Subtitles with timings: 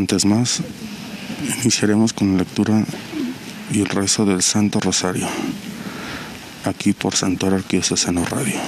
[0.00, 0.62] instantes más
[1.62, 2.84] iniciaremos con la lectura
[3.70, 5.28] y el rezo del Santo Rosario,
[6.64, 8.58] aquí por Santor Arquidiocesano Radio.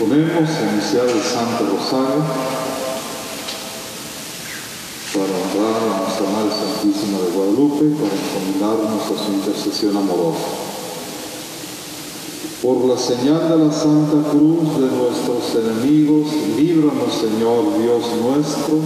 [0.00, 2.24] Nos disponemos a iniciar el Santo Rosario
[5.12, 10.48] para honrar a nuestra Madre Santísima de Guadalupe, para encomendarnos a su intercesión amorosa.
[12.62, 18.78] Por la señal de la Santa Cruz de nuestros enemigos, líbranos Señor Dios nuestro,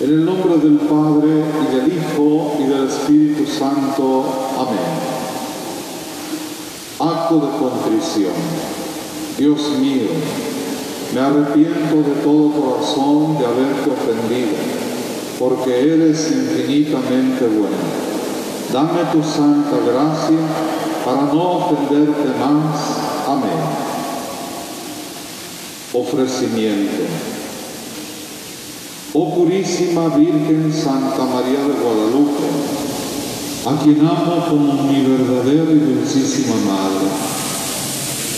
[0.00, 4.24] en el nombre del Padre y del Hijo y del Espíritu Santo.
[4.58, 5.00] Amén.
[6.98, 8.79] Acto de contrición.
[9.38, 10.08] Dios mío,
[11.14, 14.56] me arrepiento de todo corazón de haberte ofendido,
[15.38, 18.10] porque eres infinitamente bueno.
[18.72, 20.38] Dame tu santa gracia
[21.04, 22.76] para no ofenderte más.
[23.26, 23.58] Amén.
[25.92, 27.02] Ofrecimiento.
[29.12, 32.44] Oh purísima Virgen Santa María de Guadalupe,
[33.66, 37.39] a quien amo como mi verdadera y dulcísima Madre.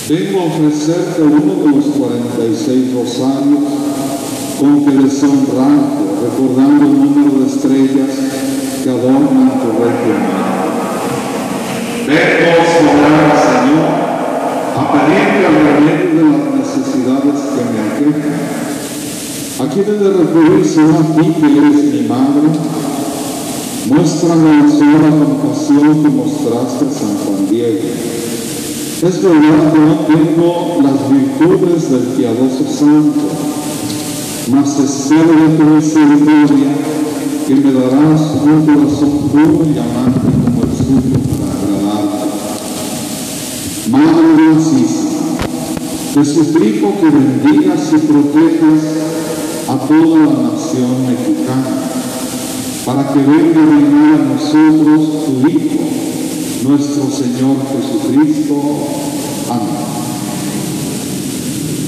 [0.09, 3.61] Vengo a ofrecerte uno de los 46 rosarios
[4.59, 8.11] con que deshonrarte, recordando el número de estrellas
[8.83, 10.43] que adornan tu manto.
[12.05, 12.51] Vengo,
[12.81, 13.87] soberano Señor,
[14.75, 18.63] a pedirte el remedio de las necesidades que me aquejan.
[19.61, 22.49] ¿A quién he sino a ti que eres mi madre?
[23.89, 28.32] Muéstrame la sola compasión que mostraste a San Juan Diego.
[29.03, 33.21] Es verdad que no tengo las virtudes del piadoso santo,
[34.49, 36.69] mas espero de tu misericordia
[37.49, 42.31] que me darás un corazón puro y amante como el suyo para agradarte.
[43.91, 45.11] Madre dulcísima,
[46.15, 48.83] te suplico que bendigas y protejas
[49.69, 51.75] a toda la nación mexicana,
[52.87, 55.81] para que venga a reinar a nosotros tu Hijo,
[56.63, 58.55] nuestro Señor Jesucristo.
[59.51, 59.93] Amén.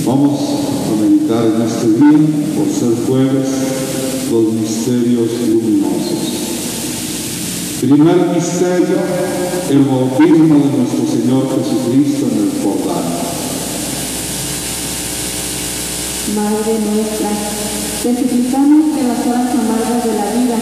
[0.04, 3.48] Vamos a meditar en este día, por ser jueves,
[4.30, 6.44] los misterios luminosos.
[7.80, 8.98] Primer misterio,
[9.70, 13.04] el bautismo de nuestro Señor Jesucristo en el Jordán.
[16.34, 17.30] Madre nuestra,
[18.04, 20.60] te que las horas amargas de la vida,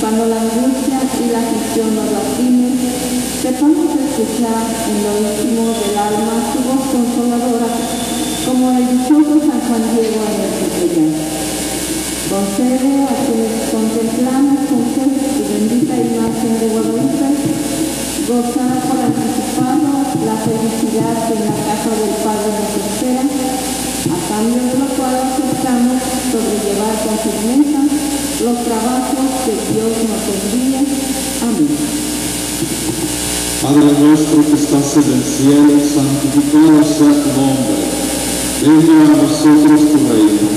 [0.00, 2.80] cuando la angustia y la aflicción nos lastimen,
[3.44, 7.68] sepamos escuchar en lo íntimo del alma tu voz consoladora,
[8.40, 11.12] como el dichoso San Juan Diego en el Señor.
[12.32, 17.28] Concede a quienes contemplamos con fe tu bendita imagen de Guadalupe,
[18.32, 19.92] gozar por anticipado
[20.24, 23.77] la felicidad que en la casa del Padre nos espera,
[24.38, 25.98] cambio de lo cual aceptamos
[26.30, 27.82] sobrellevar con firmeza
[28.46, 30.80] los trabajos que Dios nos envía.
[31.42, 31.74] Amén.
[33.62, 37.82] Padre nuestro que estás en el cielo, santificado sea tu nombre.
[38.62, 40.48] Venga a nosotros tu reino.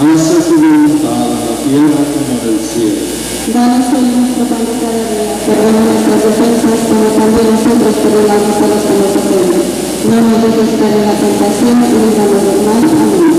[0.00, 3.04] Hágase tu voluntad en la tierra como en el cielo.
[3.52, 8.66] Danos hoy nuestro pan de cada día, perdona nuestras ofensas como también nosotros perdonamos a
[8.72, 9.85] los que nos ofenden.
[10.04, 12.84] No nos dejes caer en la tentación y líbranos del mal.
[12.84, 13.32] Amén.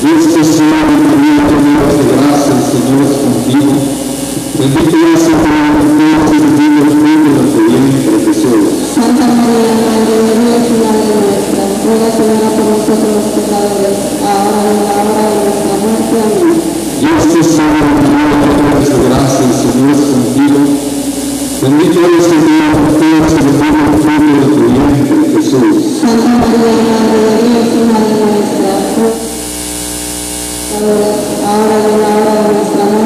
[0.00, 3.74] Dios te salve María, llena de gracia, el Señor es contigo.
[4.56, 8.94] Bendita eres entre las mujeres y bendito el fruto de tu vientre, Jesús.
[8.94, 14.60] Santa María, Madre de Dios y Madre nuestra, ruega Señora por nosotros los pecadores, ahora
[14.62, 16.16] y en la hora de nuestra muerte.
[16.24, 16.56] Amén.
[17.02, 20.95] Dios te salve María, llena de gracia, el Señor es contigo.
[21.56, 23.16] Y bendito el fruto de
[28.04, 28.72] de nuestra,
[30.80, 31.10] ruega
[31.48, 33.05] ahora en la hora de nuestra muerte.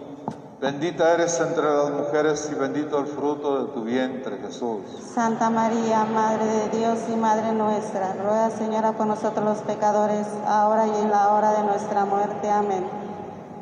[0.61, 4.81] Bendita eres entre las mujeres y bendito el fruto de tu vientre, Jesús.
[5.11, 10.85] Santa María, Madre de Dios y Madre nuestra, ruega Señora por nosotros los pecadores, ahora
[10.85, 12.47] y en la hora de nuestra muerte.
[12.51, 12.85] Amén.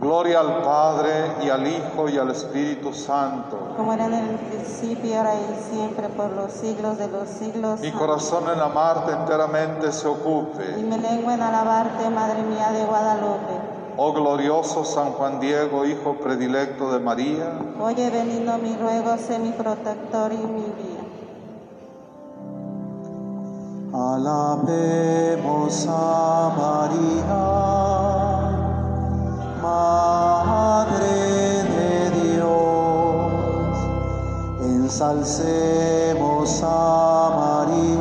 [0.01, 3.73] Gloria al Padre y al Hijo y al Espíritu Santo.
[3.77, 7.79] Como era en el principio, ahora y siempre, por los siglos de los siglos.
[7.79, 10.65] Mi corazón en amarte enteramente se Y ocupe.
[10.83, 13.58] mi lengua en alabarte, Madre mía de Guadalupe.
[14.01, 19.51] Oh glorioso San Juan Diego, hijo predilecto de María, Oye benigno mi ruego, sé mi
[19.51, 21.03] protector y mi guía.
[23.91, 27.41] Alabemos a María,
[29.61, 33.75] Madre de Dios.
[34.61, 37.98] Ensalcemos a María,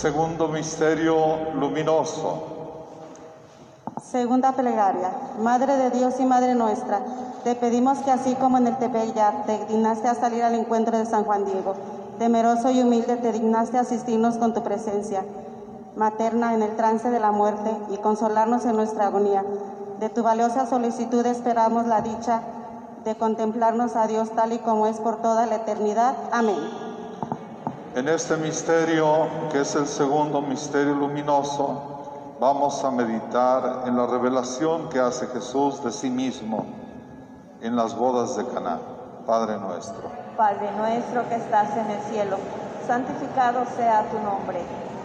[0.00, 2.42] segundo misterio luminoso.
[4.02, 5.10] Segunda plegaria.
[5.38, 7.02] Madre de Dios y Madre nuestra,
[7.44, 11.04] te pedimos que así como en el Tepeyac te dignaste a salir al encuentro de
[11.04, 11.74] San Juan Diego,
[12.18, 15.22] temeroso y humilde te dignaste a asistirnos con tu presencia
[15.96, 19.44] materna en el trance de la muerte y consolarnos en nuestra agonía.
[19.98, 22.40] De tu valiosa solicitud esperamos la dicha
[23.04, 26.14] de contemplarnos a Dios tal y como es por toda la eternidad.
[26.32, 26.89] Amén.
[27.92, 34.88] En este misterio, que es el segundo misterio luminoso, vamos a meditar en la revelación
[34.90, 36.66] que hace Jesús de sí mismo
[37.60, 38.78] en las bodas de Caná.
[39.26, 40.08] Padre nuestro.
[40.36, 42.36] Padre nuestro que estás en el cielo,
[42.86, 44.62] santificado sea tu nombre.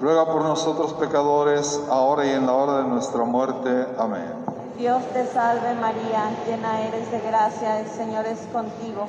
[0.00, 3.86] ruega por nosotros pecadores, ahora y en la hora de nuestra muerte.
[3.98, 4.46] Amén.
[4.78, 9.06] Dios te salve María, llena eres de gracia, el Señor es contigo.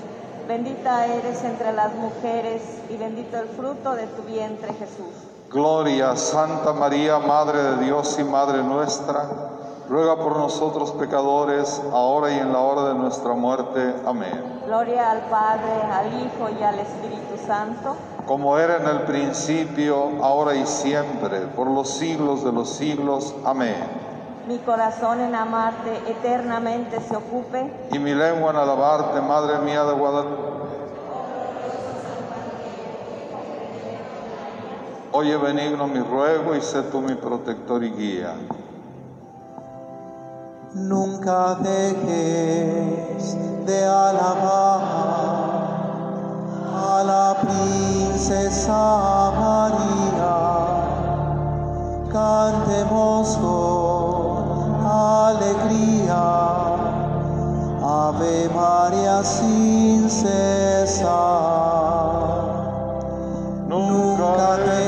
[0.47, 5.13] Bendita eres entre las mujeres y bendito el fruto de tu vientre Jesús.
[5.51, 9.27] Gloria, Santa María, Madre de Dios y Madre nuestra,
[9.89, 13.95] ruega por nosotros pecadores, ahora y en la hora de nuestra muerte.
[14.05, 14.59] Amén.
[14.65, 17.95] Gloria al Padre, al Hijo y al Espíritu Santo.
[18.25, 23.33] Como era en el principio, ahora y siempre, por los siglos de los siglos.
[23.45, 23.75] Amén.
[24.47, 27.89] Mi corazón en amarte eternamente se ocupe.
[27.91, 30.47] Y mi lengua en alabarte, Madre mía de Guadalupe.
[35.13, 38.35] Oye benigno mi ruego y sé tú mi protector y guía.
[40.77, 44.81] Nunca dejes de alabar
[46.75, 50.37] a la princesa María.
[52.11, 56.23] Cantemos con alegría.
[57.83, 61.07] Ave María sin cesar.
[63.67, 64.86] Nunca dejes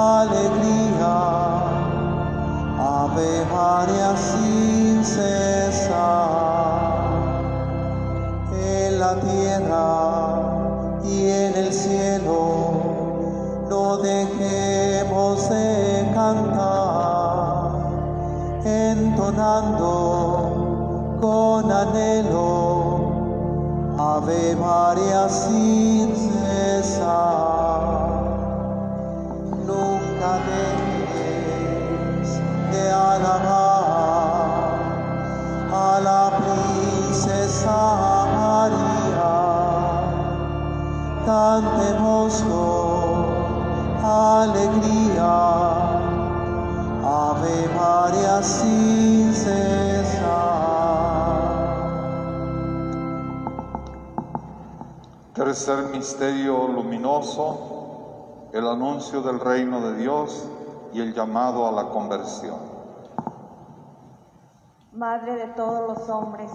[0.00, 1.16] alegría.
[2.78, 6.40] Ave María sin cesar.
[8.52, 9.90] En la tierra
[11.04, 12.90] y en el cielo
[13.68, 17.70] no dejemos de cantar,
[18.64, 19.98] entonando
[21.20, 23.00] con anhelo,
[23.98, 27.59] Ave María sin cesar.
[32.72, 34.70] De alabar
[35.72, 37.78] a la princesa
[38.36, 39.40] María
[41.26, 42.44] cantemos
[44.02, 45.60] alegría.
[47.02, 50.30] Ave María sin cesar.
[55.34, 57.79] Tercer misterio luminoso,
[58.52, 60.48] el anuncio del reino de Dios
[60.92, 62.58] y el llamado a la conversión.
[64.92, 66.50] Madre de todos los hombres,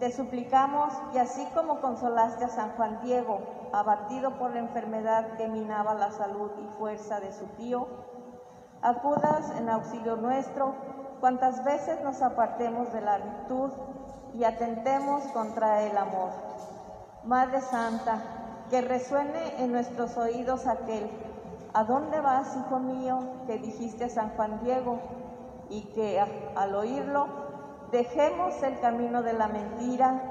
[0.00, 3.38] te suplicamos y así como consolaste a San Juan Diego,
[3.72, 7.86] abatido por la enfermedad que minaba la salud y fuerza de su tío,
[8.82, 10.74] acudas en auxilio nuestro
[11.20, 13.70] cuantas veces nos apartemos de la virtud
[14.34, 16.30] y atentemos contra el amor.
[17.24, 18.39] Madre Santa,
[18.70, 21.10] que resuene en nuestros oídos aquel,
[21.74, 23.18] ¿a dónde vas, hijo mío?
[23.46, 25.00] que dijiste a San Juan Diego,
[25.68, 26.20] y que
[26.56, 27.26] al oírlo
[27.92, 30.22] dejemos el camino de la mentira,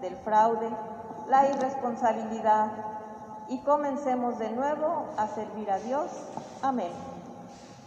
[0.00, 0.68] del fraude,
[1.28, 2.72] la irresponsabilidad
[3.48, 6.10] y comencemos de nuevo a servir a Dios.
[6.62, 6.92] Amén.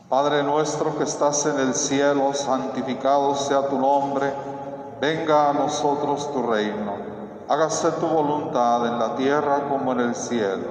[0.09, 4.33] Padre nuestro que estás en el cielo, santificado sea tu nombre,
[4.99, 7.10] venga a nosotros tu reino,
[7.51, 10.67] hágase tu voluntad en la tierra como en el cielo.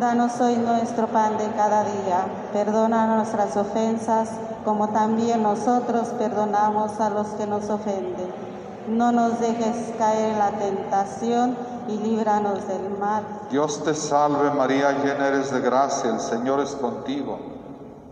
[0.00, 2.26] Danos hoy nuestro pan de cada día.
[2.52, 4.30] Perdona nuestras ofensas,
[4.64, 8.32] como también nosotros perdonamos a los que nos ofenden.
[8.88, 13.22] No nos dejes caer en la tentación y líbranos del mal.
[13.50, 17.38] Dios te salve María, llena eres de gracia, el Señor es contigo.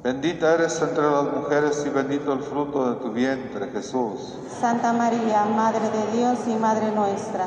[0.04, 4.38] Bendita eres entre las mujeres y bendito el fruto de tu vientre, Jesús.
[4.61, 7.46] Santa María, Madre de Dios y Madre nuestra,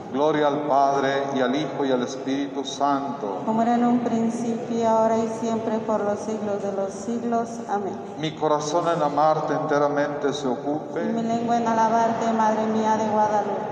[0.11, 3.43] Gloria al Padre y al Hijo y al Espíritu Santo.
[3.45, 7.49] Como era en un principio, ahora y siempre, por los siglos de los siglos.
[7.69, 7.95] Amén.
[8.19, 11.23] Mi corazón en amarte enteramente se Y mi ocupe.
[11.23, 13.71] lengua en alabarte, Madre mía de Guadalupe.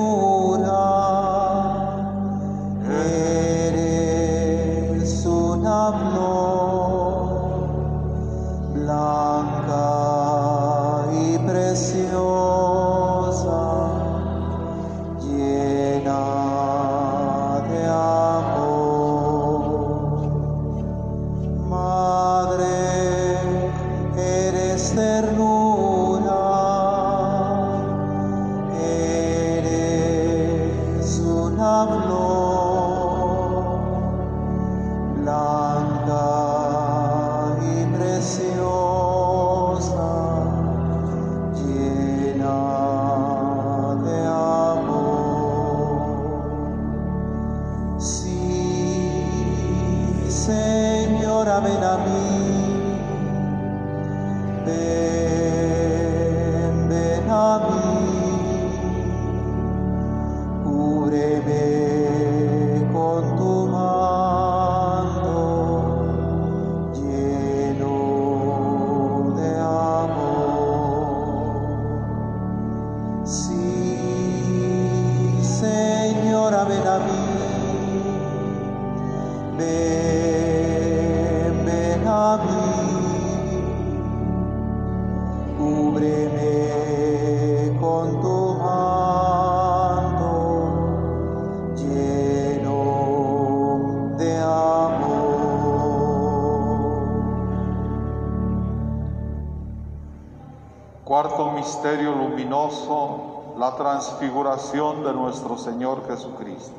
[103.99, 106.71] transfiguración de nuestro Señor Jesucristo.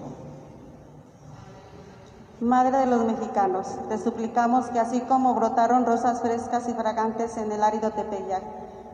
[2.40, 7.52] Madre de los mexicanos, te suplicamos que así como brotaron rosas frescas y fragantes en
[7.52, 8.42] el árido Tepeyac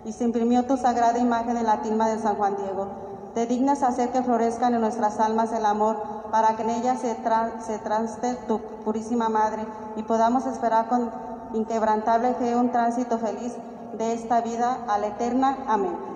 [0.05, 2.89] y se imprimió tu sagrada imagen en la tilma de San Juan Diego,
[3.35, 5.97] te dignas hacer que florezcan en nuestras almas el amor
[6.33, 11.13] para que en ellas se, tra- se transte tu purísima Madre y podamos esperar con
[11.55, 13.55] inquebrantable fe un tránsito feliz
[13.97, 15.59] de esta vida a la eterna.
[15.69, 16.16] Amén.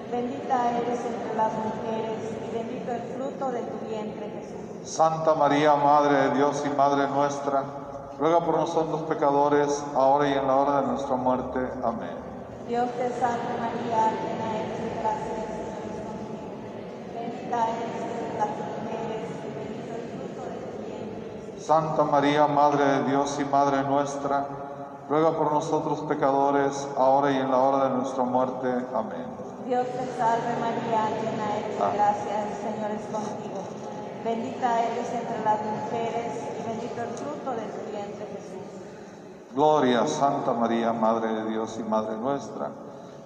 [0.11, 4.89] Bendita eres entre las mujeres y bendito el fruto de tu vientre Jesús.
[4.93, 7.63] Santa María, Madre de Dios y Madre nuestra,
[8.19, 11.59] ruega por nosotros pecadores, ahora y en la hora de nuestra muerte.
[11.81, 12.11] Amén.
[12.67, 16.43] Dios te salve María, llena eres de gracia, el Señor es contigo.
[17.15, 21.61] Bendita eres entre las mujeres y bendito el fruto de tu vientre.
[21.61, 24.45] Santa María, Madre de Dios y Madre nuestra,
[25.07, 28.67] ruega por nosotros pecadores, ahora y en la hora de nuestra muerte.
[28.93, 29.40] Amén.
[29.71, 31.91] Dios te salve María, llena eres de Ah.
[31.93, 33.61] gracia, el Señor es contigo.
[34.25, 38.67] Bendita eres entre las mujeres y bendito el fruto de tu vientre Jesús.
[39.55, 42.71] Gloria a Santa María, Madre de Dios y Madre nuestra,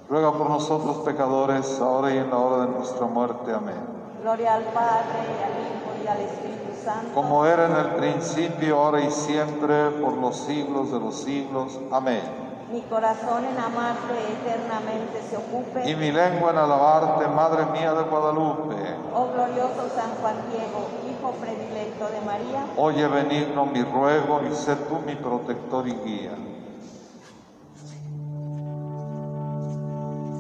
[0.07, 3.51] ruega por nosotros pecadores, ahora y en la hora de nuestra muerte.
[3.51, 3.81] Amén.
[4.21, 7.11] Gloria al Padre, y al Hijo, y al Espíritu Santo.
[7.15, 11.79] Como era en el principio, ahora y siempre, por los siglos de los siglos.
[11.91, 12.44] Amén.
[12.71, 15.87] Mi corazón en amarte eternamente se ocupe.
[15.87, 18.75] Y mi lengua en alabarte, Madre mía de Guadalupe.
[19.13, 24.75] Oh glorioso San Juan Diego, Hijo predilecto de María, Oye benigno mi ruego y sé
[24.75, 26.31] tú mi protector y guía.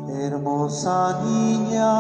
[0.09, 1.91] Hermosa niña,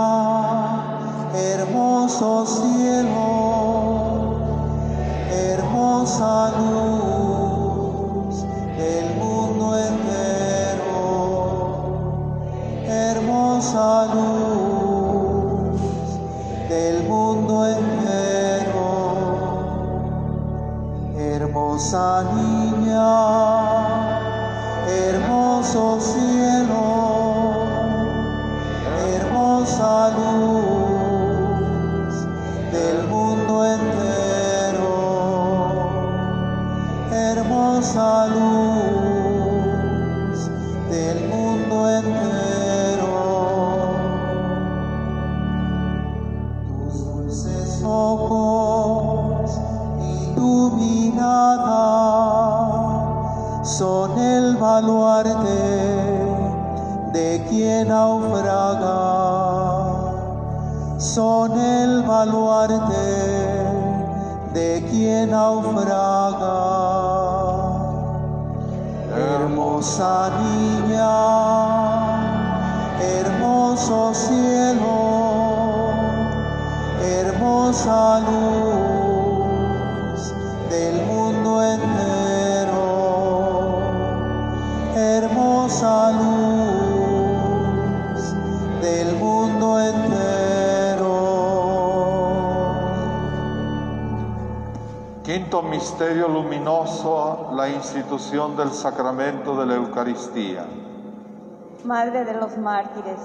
[1.35, 4.33] hermoso cielo,
[5.29, 8.43] hermosa luz
[8.77, 9.14] del
[13.09, 15.79] hermosa luz
[16.69, 18.89] del mundo entero,
[21.17, 23.13] hermosa niña,
[24.87, 26.85] hermoso cielo
[29.35, 32.15] hermosa luz
[32.71, 34.93] del mundo entero,
[37.11, 38.64] hermosa luz
[54.75, 55.61] baluarte
[57.13, 59.03] de quien naufraga,
[60.97, 63.07] son el baluarte
[64.53, 66.57] de quien naufraga.
[69.15, 71.13] Hermosa niña,
[72.99, 74.97] hermoso cielo,
[77.01, 78.74] hermosa luz
[95.61, 100.65] Misterio luminoso, la institución del sacramento de la Eucaristía.
[101.85, 103.19] Madre de los mártires,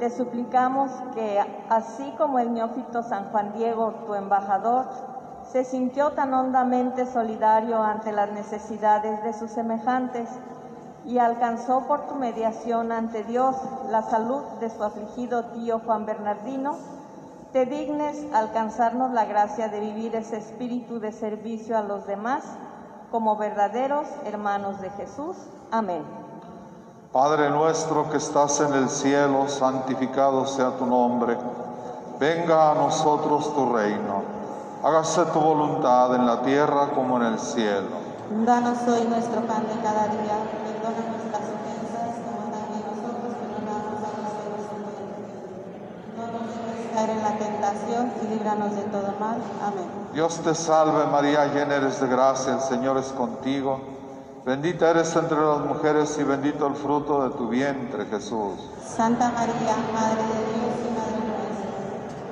[0.00, 4.86] te suplicamos que, así como el neófito San Juan Diego, tu embajador,
[5.52, 10.28] se sintió tan hondamente solidario ante las necesidades de sus semejantes
[11.04, 13.54] y alcanzó por tu mediación ante Dios
[13.88, 16.76] la salud de su afligido tío Juan Bernardino,
[17.52, 22.44] te dignes alcanzarnos la gracia de vivir ese espíritu de servicio a los demás
[23.10, 25.36] como verdaderos hermanos de Jesús.
[25.70, 26.02] Amén.
[27.12, 31.36] Padre nuestro que estás en el cielo, santificado sea tu nombre.
[32.18, 34.22] Venga a nosotros tu reino.
[34.82, 38.00] Hágase tu voluntad en la tierra como en el cielo.
[38.46, 40.38] Danos hoy nuestro pan de cada día,
[46.92, 49.38] caer en la tentación y líbranos de todo mal.
[49.62, 49.86] Amén.
[50.12, 53.80] Dios te salve María, llena eres de gracia, el Señor es contigo.
[54.44, 58.58] Bendita eres entre las mujeres y bendito el fruto de tu vientre, Jesús.
[58.84, 61.70] Santa María, Madre de Dios y Madre nuestra,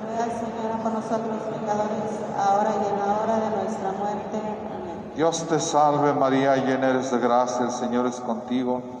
[0.05, 4.37] ruega Señora por nosotros pecadores, ahora y en la hora de nuestra muerte.
[4.37, 5.11] Amén.
[5.15, 9.00] Dios te salve María, llena eres de gracia, el Señor es contigo.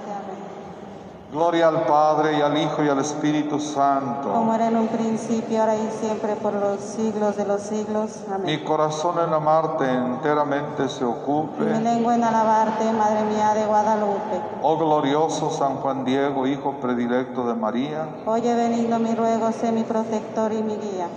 [1.31, 4.33] Gloria al Padre y al Hijo y al Espíritu Santo.
[4.33, 8.09] Como era en un principio, ahora y siempre, por los siglos de los siglos.
[8.27, 8.63] Mi Amén.
[8.65, 11.63] corazón en amarte enteramente se Mi ocupe.
[11.79, 14.41] lengua en alabarte, Madre mía de Guadalupe.
[14.61, 18.09] Oh glorioso San Juan Diego, Hijo predilecto de María.
[18.25, 21.07] Oye venido mi ruego, sé mi protector y mi guía.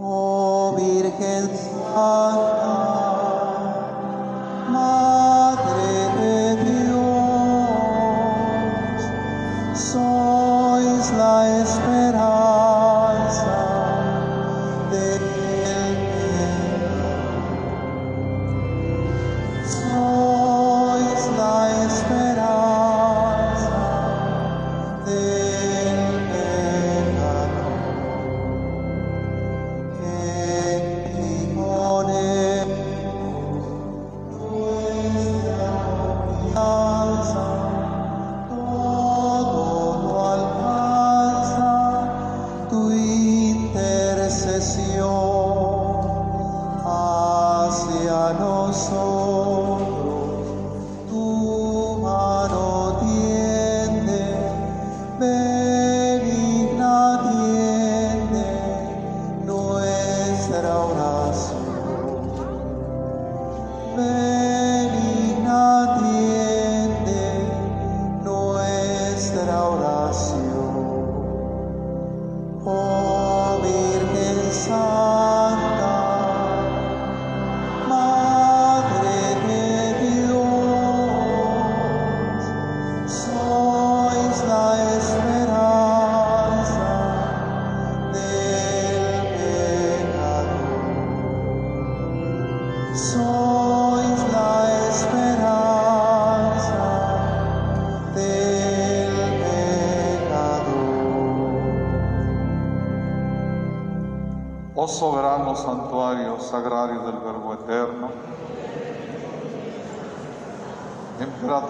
[0.00, 2.78] Oh Virgen Santa,
[4.70, 5.87] Madre
[9.92, 11.77] sois la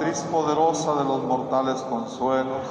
[0.09, 2.63] emperatriz poderosa de los mortales consuelos,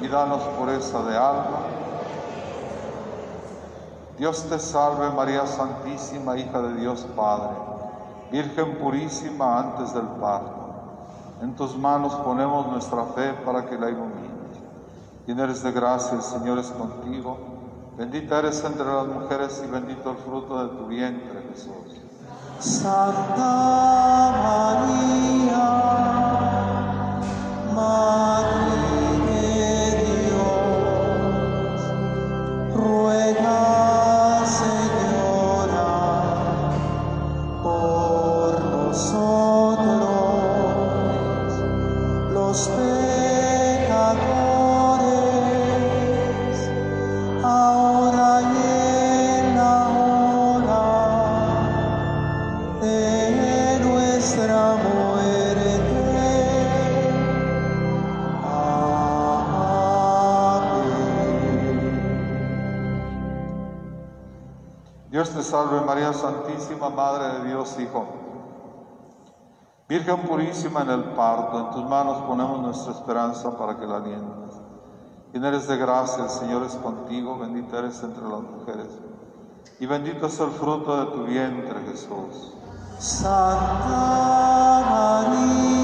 [0.00, 1.60] y danos pureza de alma.
[4.18, 7.56] Dios te salve María Santísima, hija de Dios Padre,
[8.30, 10.62] Virgen purísima antes del parto.
[11.42, 14.32] En tus manos ponemos nuestra fe para que la ilumines.
[15.26, 17.36] Llena eres de gracia, el Señor es contigo.
[17.98, 22.01] Bendita eres entre las mujeres y bendito el fruto de tu vientre, Jesús.
[22.62, 25.11] Santa María,
[66.02, 68.04] María Santísima, Madre de Dios Hijo.
[69.88, 74.56] Virgen purísima en el parto, en tus manos ponemos nuestra esperanza para que la alientes.
[75.32, 78.88] Llena eres de gracia, el Señor es contigo, bendita eres entre las mujeres.
[79.78, 82.52] Y bendito es el fruto de tu vientre, Jesús.
[82.98, 85.81] Santa María,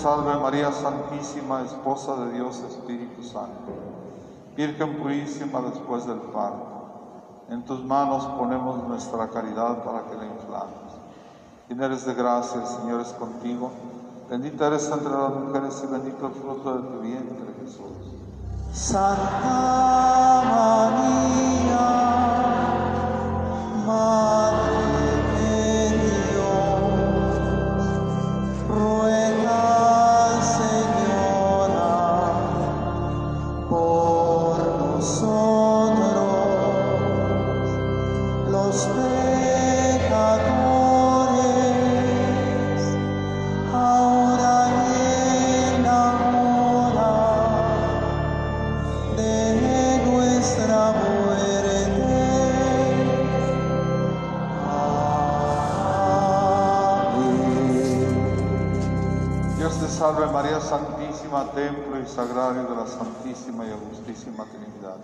[0.00, 3.70] salve María Santísima, Esposa de Dios Espíritu Santo.
[4.56, 7.44] Virgen purísima después del parto.
[7.50, 10.94] En tus manos ponemos nuestra caridad para que la inflames.
[11.68, 13.70] Llena eres de gracia, el Señor es contigo.
[14.30, 17.92] Bendita eres entre las mujeres y bendito el fruto de tu vientre, Jesús.
[18.72, 21.39] Santa María,
[60.26, 64.96] María Santísima, templo y sagrario de la Santísima y Augustísima Trinidad.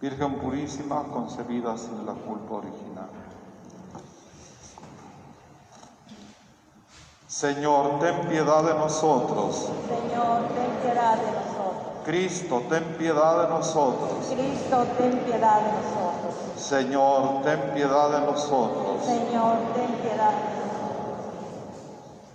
[0.00, 3.08] Virgen purísima, concebida sin la culpa original.
[7.26, 9.68] Señor, ten piedad de nosotros.
[9.88, 11.56] Señor, ten piedad de nosotros.
[12.04, 14.26] Cristo, ten piedad de nosotros.
[14.26, 16.34] Cristo, ten piedad de nosotros.
[16.56, 19.04] Señor, ten piedad de nosotros.
[19.04, 20.65] Señor, ten piedad de nosotros.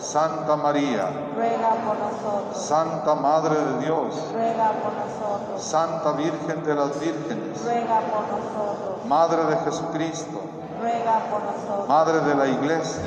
[0.00, 2.56] Santa María, Ruega por nosotros.
[2.56, 5.62] Santa Madre de Dios, Ruega por nosotros.
[5.62, 9.04] Santa Virgen de las Vírgenes, Ruega por nosotros.
[9.06, 10.40] Madre de Jesucristo,
[10.80, 11.88] Ruega por nosotros.
[11.88, 13.02] Madre de la Iglesia,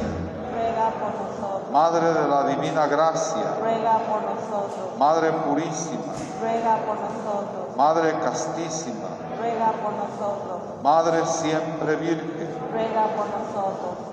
[0.54, 1.72] Ruega por nosotros.
[1.72, 4.98] Madre de la Divina Gracia, Ruega por nosotros.
[5.00, 7.76] Madre Purísima, Ruega por nosotros.
[7.76, 10.84] Madre Castísima, Ruega por nosotros.
[10.84, 14.13] Madre Siempre Virgen, Ruega por nosotros.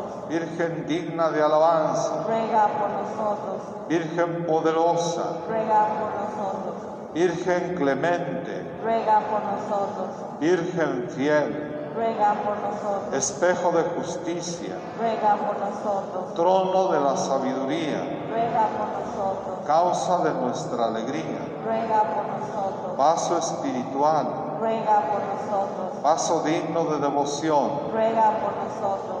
[0.31, 3.61] Virgen digna de alabanza, Ruega por nosotros.
[3.89, 6.75] Virgen poderosa, Ruega por nosotros.
[7.13, 10.07] Virgen clemente, Ruega por nosotros.
[10.39, 13.13] Virgen fiel, Ruega por nosotros.
[13.13, 16.33] espejo de justicia, Ruega por nosotros.
[16.33, 17.99] trono de la sabiduría,
[18.31, 19.67] Ruega por nosotros.
[19.67, 22.95] causa de nuestra alegría, Ruega por nosotros.
[22.95, 24.27] vaso espiritual,
[24.61, 26.01] Ruega por nosotros.
[26.01, 29.20] vaso digno de devoción, Ruega por nosotros.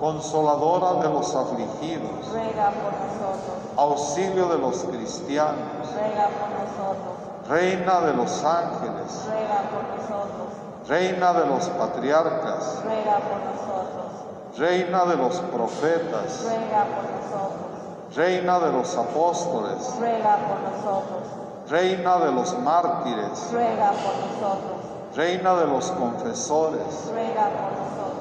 [0.00, 3.56] Consoladora de los afligidos, Ruega por nosotros.
[3.76, 7.48] auxilio de los cristianos, Ruega por nosotros.
[7.48, 10.48] reina de los ángeles, Ruega por nosotros.
[10.88, 14.58] reina de los patriarcas, Ruega por nosotros.
[14.58, 18.16] reina de los profetas, Ruega por nosotros.
[18.16, 21.22] reina de los apóstoles, Ruega por nosotros.
[21.68, 24.80] reina de los mártires, Ruega por nosotros.
[25.14, 28.19] reina de los confesores, Ruega por nosotros.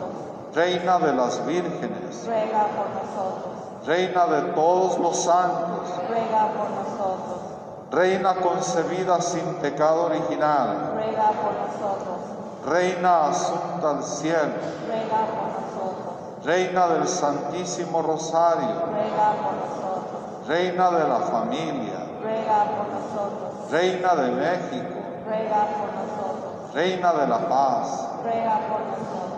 [0.60, 3.88] Reina de las vírgenes, Ruega por nosotros.
[3.88, 7.40] reina de todos los santos, Ruega por nosotros.
[7.92, 12.18] reina concebida sin pecado original, Ruega por nosotros.
[12.66, 14.52] reina asunta al cielo,
[14.86, 16.46] Ruega por nosotros.
[16.46, 20.48] reina del Santísimo Rosario, Ruega por nosotros.
[20.50, 23.72] reina de la familia, Ruega por nosotros.
[23.72, 26.74] reina de México, Ruega por nosotros.
[26.74, 29.29] reina de la paz, Ruega por nosotros.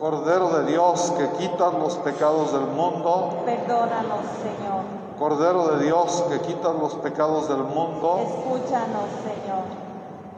[0.00, 4.80] Cordero de Dios que quitas los pecados del mundo, Perdónanos, Señor.
[5.18, 9.64] Cordero de Dios que quitas los pecados del mundo, Escúchanos, Señor.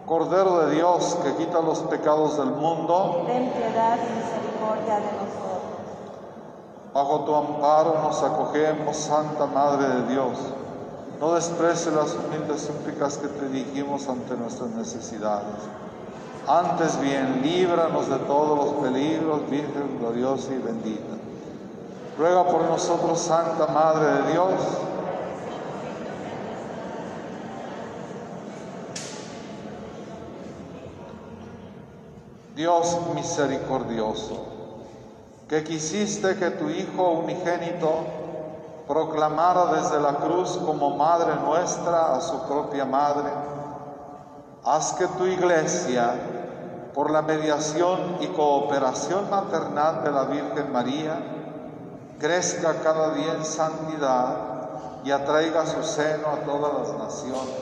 [0.04, 5.62] Cordero de Dios que quitas los pecados del mundo, Ten piedad y misericordia de nosotros.
[6.92, 10.38] bajo tu amparo nos acogemos, Santa Madre de Dios.
[11.20, 15.54] No desprecie las humildes súplicas que te dirigimos ante nuestras necesidades.
[16.46, 21.14] Antes bien, líbranos de todos los peligros, Virgen gloriosa y bendita.
[22.18, 24.60] Ruega por nosotros, Santa Madre de Dios.
[32.56, 34.44] Dios misericordioso,
[35.48, 37.90] que quisiste que tu Hijo unigénito
[38.86, 43.30] proclamara desde la cruz como Madre nuestra a su propia Madre,
[44.64, 46.14] haz que tu iglesia,
[46.94, 51.18] por la mediación y cooperación maternal de la Virgen María,
[52.18, 54.36] crezca cada día en santidad
[55.04, 57.56] y atraiga su seno a todas las naciones.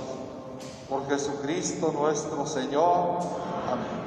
[0.89, 3.21] Por Jesucristo nuestro Señor.
[3.71, 4.01] Amén.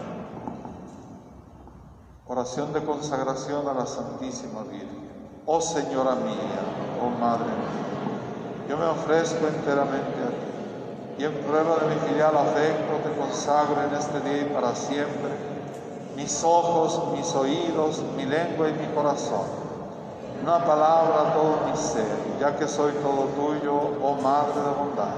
[2.28, 5.10] Oración de consagración a la Santísima Virgen.
[5.46, 6.62] Oh Señora mía,
[7.02, 10.63] oh Madre mía, yo me ofrezco enteramente a ti
[11.18, 15.32] y en prueba de mi filial afecto te consagro en este día y para siempre
[16.16, 19.64] mis ojos, mis oídos, mi lengua y mi corazón.
[20.42, 22.06] Una palabra, todo mi ser,
[22.40, 25.16] ya que soy todo tuyo, oh Madre de bondad.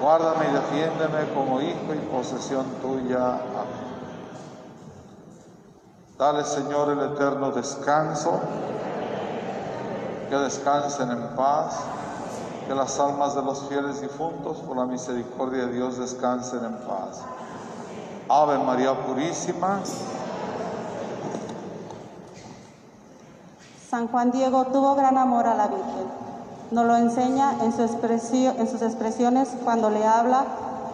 [0.00, 3.26] Guárdame y defiéndeme como hijo y posesión tuya.
[3.26, 3.84] Amén.
[6.18, 8.38] Dale, Señor, el eterno descanso,
[10.28, 11.80] que descansen en paz,
[12.66, 17.20] que las almas de los fieles difuntos, por la misericordia de Dios, descansen en paz.
[18.28, 19.80] Ave María Purísima,
[23.94, 26.08] San Juan Diego tuvo gran amor a la Virgen.
[26.70, 30.44] Nos lo enseña en, sus expresiones cuando le habla,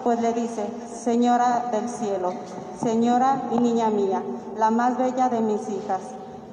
[0.05, 0.67] pues le dice,
[1.03, 2.35] Señora del cielo,
[2.83, 4.23] Señora y niña mía,
[4.59, 6.01] la más bella de mis hijas.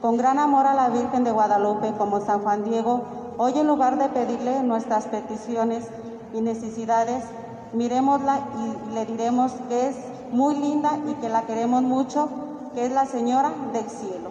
[0.01, 3.01] Con gran amor a la Virgen de Guadalupe, como San Juan Diego,
[3.39, 5.85] Hoy en lugar de pedirle nuestras peticiones
[6.33, 7.23] y necesidades,
[7.71, 9.95] miremosla y le diremos que es
[10.31, 12.29] muy linda y que la queremos mucho,
[12.73, 14.26] que es la Señora del Cielo.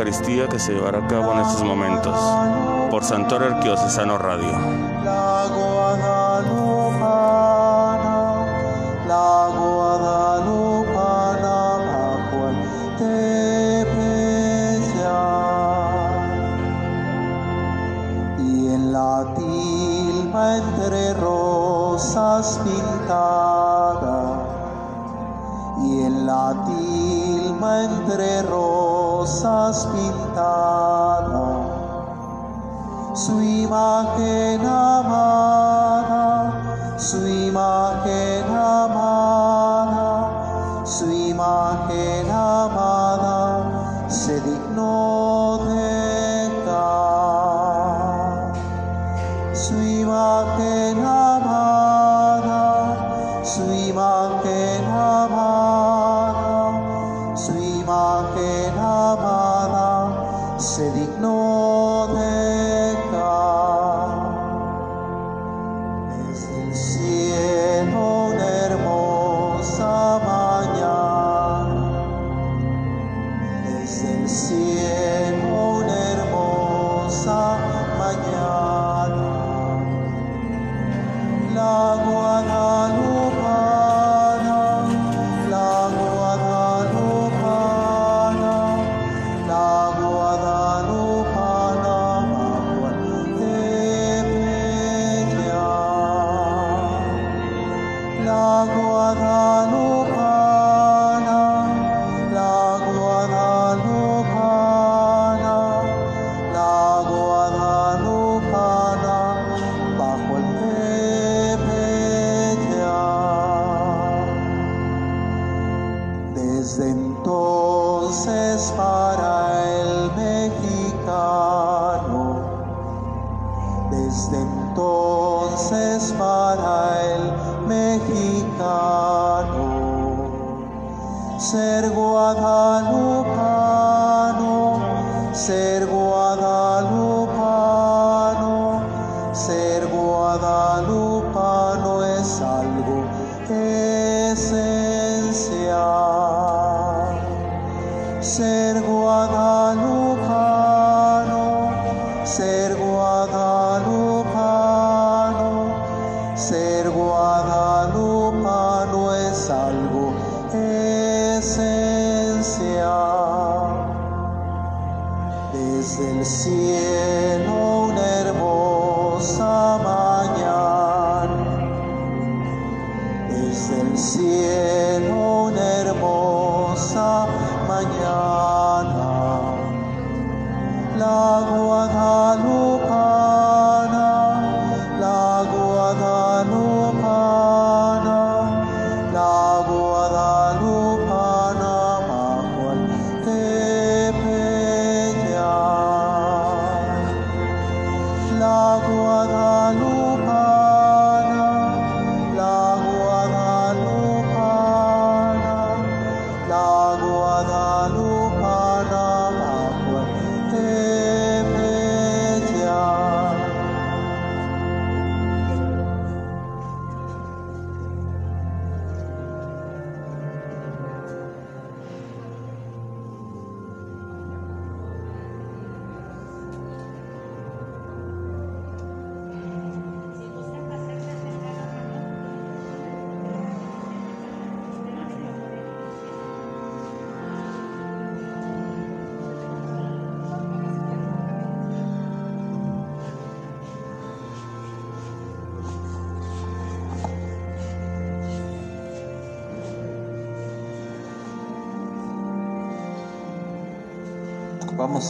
[0.00, 2.18] Eucaristía que se llevará a cabo en estos momentos
[2.90, 4.48] por Santoro Arquidiocesano Radio.
[18.38, 24.38] Y en la tilma entre rosas pintadas,
[25.84, 27.99] y en la tilma entre
[29.42, 31.34] nos has pintado,
[33.14, 35.49] su imagen amada.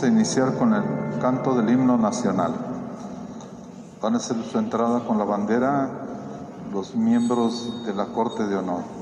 [0.03, 0.82] A iniciar con el
[1.20, 2.55] canto del himno nacional.
[4.01, 5.90] Van a hacer su entrada con la bandera
[6.72, 8.99] los miembros de la Corte de Honor.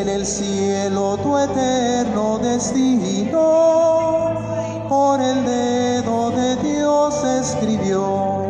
[0.00, 3.40] En el cielo tu eterno destino
[4.88, 8.46] por el dedo de Dios escribió.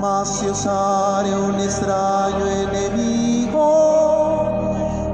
[0.00, 3.62] Mas si un extraño enemigo,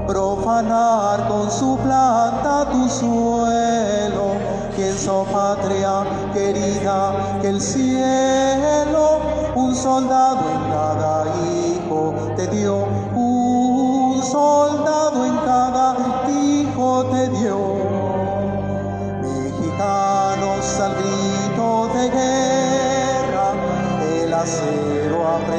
[0.05, 4.33] profanar con su planta tu suelo,
[4.75, 6.03] que so patria
[6.33, 9.21] querida que el cielo,
[9.55, 10.20] un soldado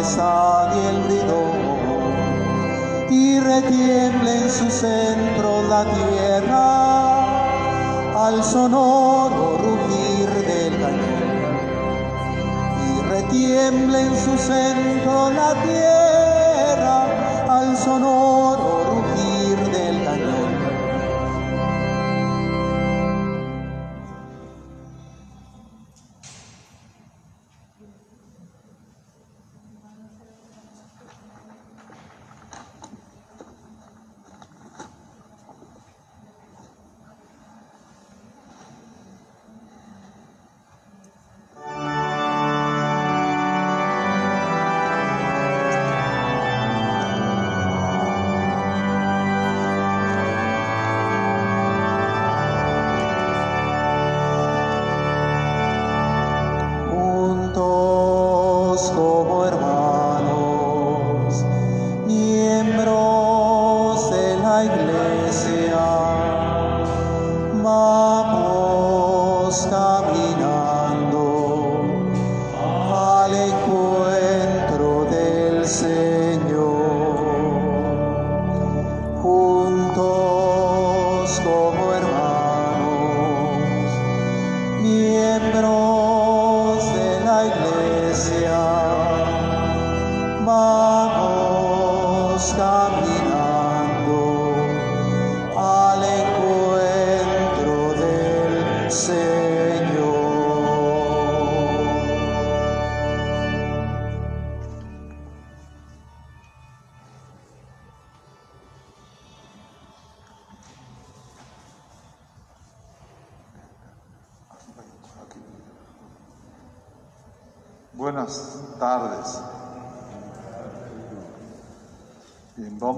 [0.02, 0.04] y
[0.88, 1.52] el bridón,
[3.08, 6.66] y retiembla en su centro la tierra
[8.26, 11.22] al sonoro rugir del cañón.
[12.88, 17.06] Y retiembla en su centro la tierra
[17.48, 18.41] al sonoro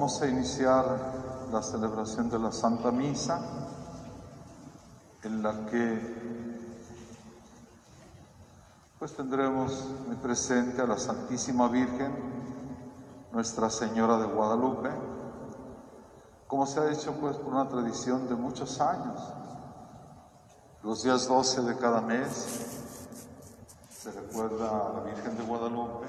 [0.04, 0.84] vamos a iniciar
[1.50, 3.40] la celebración de la Santa Misa,
[5.22, 5.98] en la que
[8.98, 9.72] pues tendremos
[10.06, 12.12] muy presente a la Santísima Virgen,
[13.32, 14.90] Nuestra Señora de Guadalupe,
[16.48, 19.18] como se ha hecho pues por una tradición de muchos años.
[20.82, 23.06] Los días 12 de cada mes
[23.88, 26.08] se recuerda a la Virgen de Guadalupe,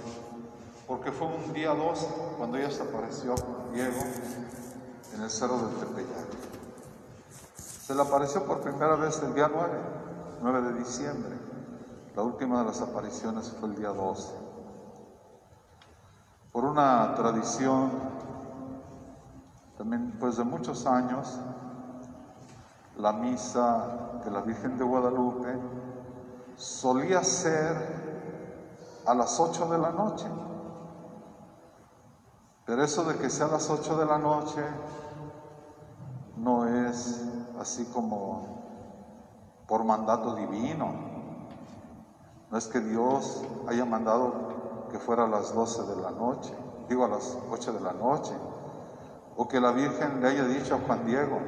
[0.88, 2.08] porque fue un día 12
[2.38, 3.36] cuando ella se apareció
[3.74, 4.02] Diego
[5.14, 6.28] en el cerro del Tepeyac.
[7.58, 9.74] Se le apareció por primera vez el día 9,
[10.42, 11.36] 9 de diciembre.
[12.16, 14.34] La última de las apariciones fue el día 12.
[16.52, 17.92] Por una tradición
[19.78, 21.38] también pues de muchos años,
[22.98, 25.54] la misa de la Virgen de Guadalupe
[26.56, 30.26] solía ser a las 8 de la noche.
[32.66, 34.64] Pero eso de que sea a las 8 de la noche
[36.38, 37.24] no es
[37.60, 38.56] así como
[39.68, 40.94] por mandato divino.
[42.50, 46.54] No es que Dios haya mandado que fuera a las 12 de la noche,
[46.90, 48.34] digo a las 8 de la noche,
[49.38, 51.40] o que la Virgen le haya dicho a Juan Diego,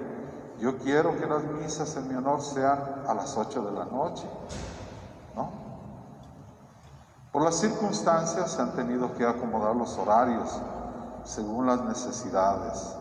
[0.60, 4.28] yo quiero que las misas en mi honor sean a las 8 de la noche.
[5.36, 5.50] ¿No?
[7.32, 10.60] Por las circunstancias se han tenido que acomodar los horarios
[11.28, 12.96] según las necesidades.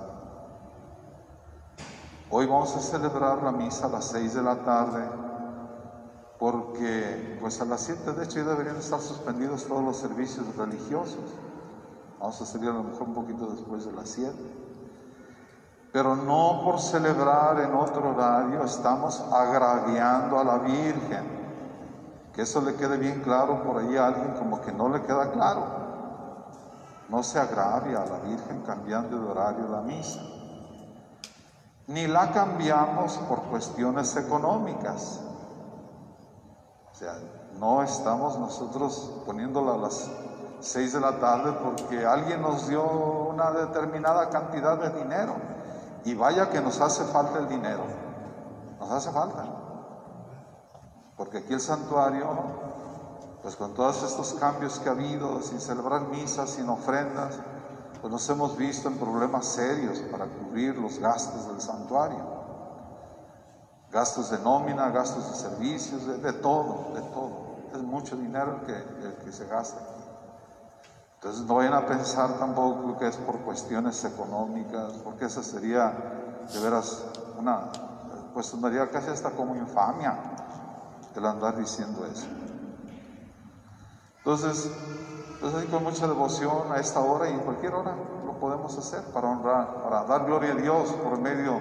[2.28, 5.08] Hoy vamos a celebrar la misa a las 6 de la tarde
[6.38, 11.38] porque pues a las 7 de hecho ya deberían estar suspendidos todos los servicios religiosos.
[12.18, 14.34] Vamos a salir a lo mejor un poquito después de las 7.
[15.92, 21.36] Pero no por celebrar en otro horario estamos agraviando a la Virgen.
[22.34, 25.30] Que eso le quede bien claro por ahí a alguien como que no le queda
[25.30, 25.85] claro.
[27.08, 30.20] No se agravia a la Virgen cambiando de horario la misa.
[31.86, 35.20] Ni la cambiamos por cuestiones económicas.
[36.90, 37.14] O sea,
[37.58, 40.10] no estamos nosotros poniéndola a las
[40.60, 45.34] seis de la tarde porque alguien nos dio una determinada cantidad de dinero.
[46.04, 47.84] Y vaya que nos hace falta el dinero.
[48.80, 49.44] Nos hace falta.
[51.16, 52.28] Porque aquí el santuario,
[53.42, 57.36] pues con todos estos cambios que ha habido, sin celebrar misas, sin ofrendas,
[58.00, 62.36] pues nos hemos visto en problemas serios para cubrir los gastos del santuario.
[63.90, 67.56] Gastos de nómina, gastos de servicios, de, todo, de todo.
[67.74, 69.80] Es mucho dinero el que, que se gasta.
[71.14, 75.92] Entonces no vayan a pensar tampoco que es por cuestiones económicas, porque esa sería
[76.52, 77.04] de veras
[77.38, 77.70] una,
[78.34, 80.16] pues sonaría casi hasta como infamia
[81.14, 82.26] el andar diciendo eso.
[84.26, 84.72] Entonces,
[85.56, 87.94] ahí con mucha devoción a esta hora y en cualquier hora
[88.26, 91.60] lo podemos hacer para honrar, para dar gloria a Dios por medio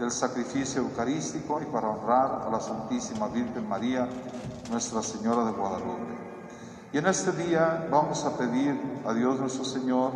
[0.00, 4.08] del sacrificio eucarístico y para honrar a la Santísima Virgen María,
[4.68, 6.18] Nuestra Señora de Guadalupe.
[6.92, 10.10] Y en este día vamos a pedir a Dios nuestro Señor,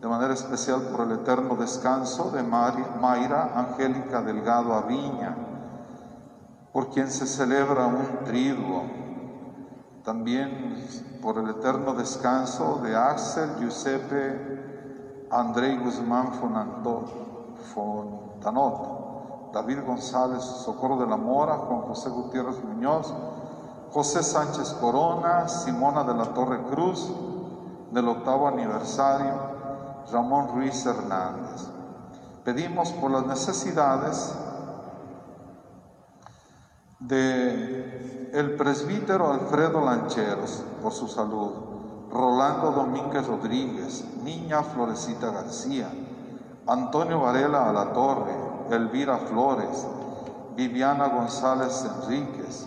[0.00, 5.36] de manera especial por el eterno descanso de Mayra Angélica Delgado Aviña,
[6.72, 9.01] por quien se celebra un triduo.
[10.04, 10.84] También
[11.20, 14.62] por el eterno descanso de Axel Giuseppe
[15.30, 16.32] Andrei Guzmán
[17.72, 23.14] Fontanot, David González Socorro de la Mora, Juan José Gutiérrez Muñoz,
[23.92, 27.10] José Sánchez Corona, Simona de la Torre Cruz,
[27.92, 29.38] del octavo aniversario,
[30.10, 31.68] Ramón Ruiz Hernández.
[32.44, 34.34] Pedimos por las necesidades
[36.98, 41.50] de el presbítero Alfredo Lancheros, por su salud,
[42.10, 45.90] Rolando Domínguez Rodríguez, Niña Florecita García,
[46.66, 48.32] Antonio Varela a la Torre,
[48.70, 49.86] Elvira Flores,
[50.56, 52.66] Viviana González Enríquez,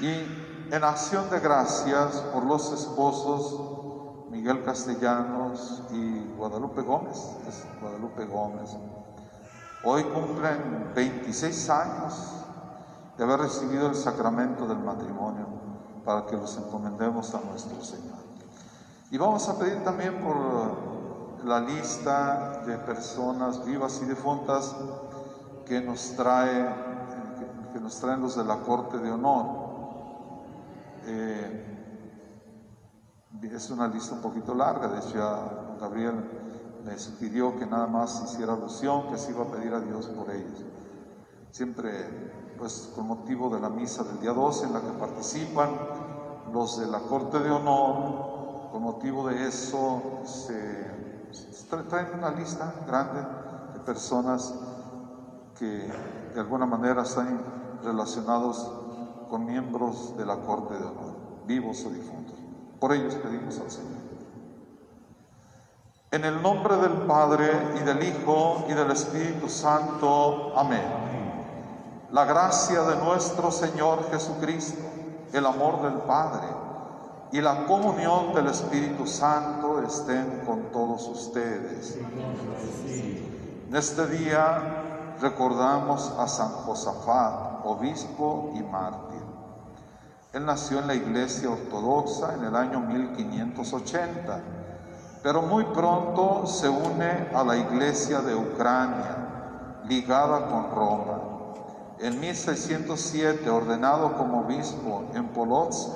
[0.00, 7.16] y en acción de gracias por los esposos Miguel Castellanos y Guadalupe Gómez,
[7.48, 8.76] es Guadalupe Gómez.
[9.84, 12.42] Hoy cumplen 26 años
[13.22, 15.46] haber recibido el sacramento del matrimonio
[16.04, 18.18] para que los encomendemos a nuestro Señor.
[19.10, 24.74] Y vamos a pedir también por la lista de personas vivas y difuntas
[25.66, 26.92] que nos trae
[27.72, 29.46] que nos traen los de la Corte de Honor.
[31.06, 31.68] Eh,
[33.42, 36.14] es una lista un poquito larga, de hecho ya Gabriel
[36.84, 40.30] me sugirió que nada más hiciera alusión, que se iba a pedir a Dios por
[40.30, 40.64] ellos.
[41.50, 45.70] Siempre pues con motivo de la misa del día 12 en la que participan
[46.52, 50.86] los de la Corte de Honor, con motivo de eso se,
[51.90, 53.20] traen una lista grande
[53.72, 54.54] de personas
[55.58, 55.92] que
[56.34, 57.42] de alguna manera están
[57.82, 58.70] relacionados
[59.28, 61.14] con miembros de la Corte de Honor,
[61.48, 62.38] vivos o difuntos.
[62.78, 64.02] Por ellos pedimos al Señor.
[66.12, 67.50] En el nombre del Padre
[67.80, 70.52] y del Hijo y del Espíritu Santo.
[70.56, 71.11] Amén.
[72.12, 74.84] La gracia de nuestro Señor Jesucristo,
[75.32, 76.46] el amor del Padre
[77.32, 81.98] y la comunión del Espíritu Santo estén con todos ustedes.
[83.68, 89.22] En este día recordamos a San Josafat, obispo y mártir.
[90.34, 94.40] Él nació en la iglesia ortodoxa en el año 1580
[95.22, 101.31] pero muy pronto se une a la iglesia de Ucrania, ligada con Roma.
[102.02, 105.88] En 1607, ordenado como obispo en Polotsk,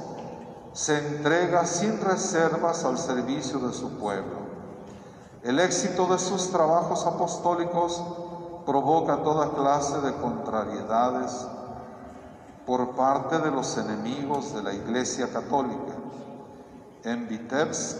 [0.73, 4.37] se entrega sin reservas al servicio de su pueblo.
[5.43, 8.01] El éxito de sus trabajos apostólicos
[8.65, 11.45] provoca toda clase de contrariedades
[12.65, 15.93] por parte de los enemigos de la Iglesia Católica.
[17.03, 17.97] En Vitebsk,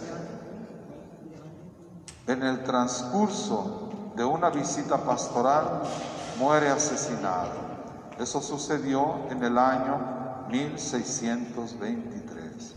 [2.27, 5.81] en el transcurso de una visita pastoral
[6.39, 7.66] muere asesinado.
[8.19, 12.75] Eso sucedió en el año 1623.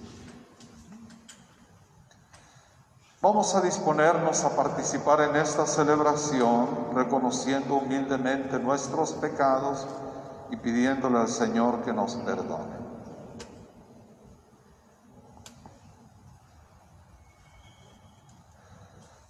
[3.23, 9.87] Vamos a disponernos a participar en esta celebración reconociendo humildemente nuestros pecados
[10.51, 12.81] y pidiéndole al Señor que nos perdone.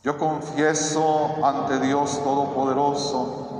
[0.02, 3.59] Yo confieso ante Dios Todopoderoso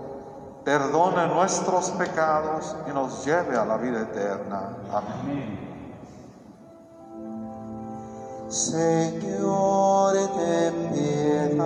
[0.63, 4.77] perdone nuestros pecados y nos lleve a la vida eterna.
[4.93, 5.71] Amén.
[8.49, 11.65] Señor, ten piedad.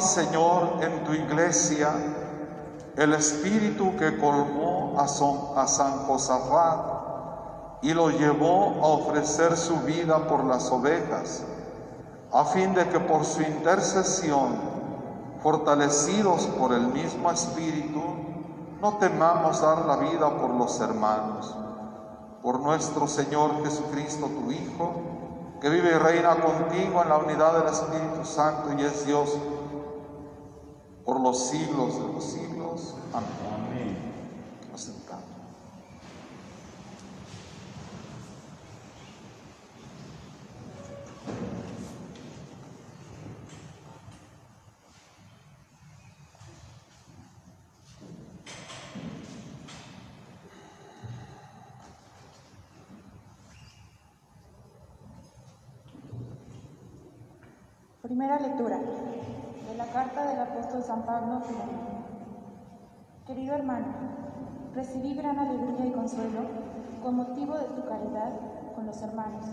[0.00, 1.92] Señor, en tu iglesia
[2.96, 6.98] el espíritu que colmó a, a San Josafat
[7.82, 11.44] y lo llevó a ofrecer su vida por las ovejas,
[12.32, 14.56] a fin de que por su intercesión,
[15.42, 18.02] fortalecidos por el mismo espíritu,
[18.80, 21.56] no temamos dar la vida por los hermanos.
[22.42, 24.94] Por nuestro Señor Jesucristo, tu Hijo,
[25.60, 29.36] que vive y reina contigo en la unidad del Espíritu Santo y es Dios
[31.08, 32.94] por los siglos de los siglos.
[33.14, 33.96] Amén.
[34.74, 35.22] Asentado.
[58.02, 58.78] Primera lectura
[59.68, 61.42] de la carta del apóstol San Pablo.
[63.26, 63.86] Querido hermano,
[64.74, 66.40] recibí gran alegría y consuelo
[67.02, 68.32] con motivo de tu caridad
[68.74, 69.44] con los hermanos,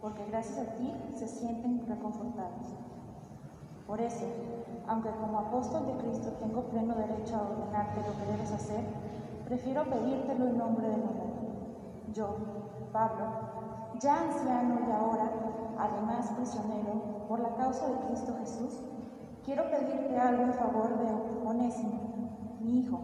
[0.00, 2.74] porque gracias a ti se sienten reconfortados.
[3.86, 4.26] Por eso,
[4.88, 8.80] aunque como apóstol de Cristo tengo pleno derecho a ordenarte lo que debes hacer,
[9.44, 11.24] prefiero pedírtelo en nombre del mundo.
[12.12, 12.36] Yo,
[12.92, 13.26] Pablo,
[14.00, 15.30] ya anciano y ahora,
[15.78, 18.82] además prisionero, por la causa de Cristo Jesús,
[19.46, 21.06] quiero pedirte algo en favor de
[21.46, 22.00] Onésimo,
[22.60, 22.98] mi hijo,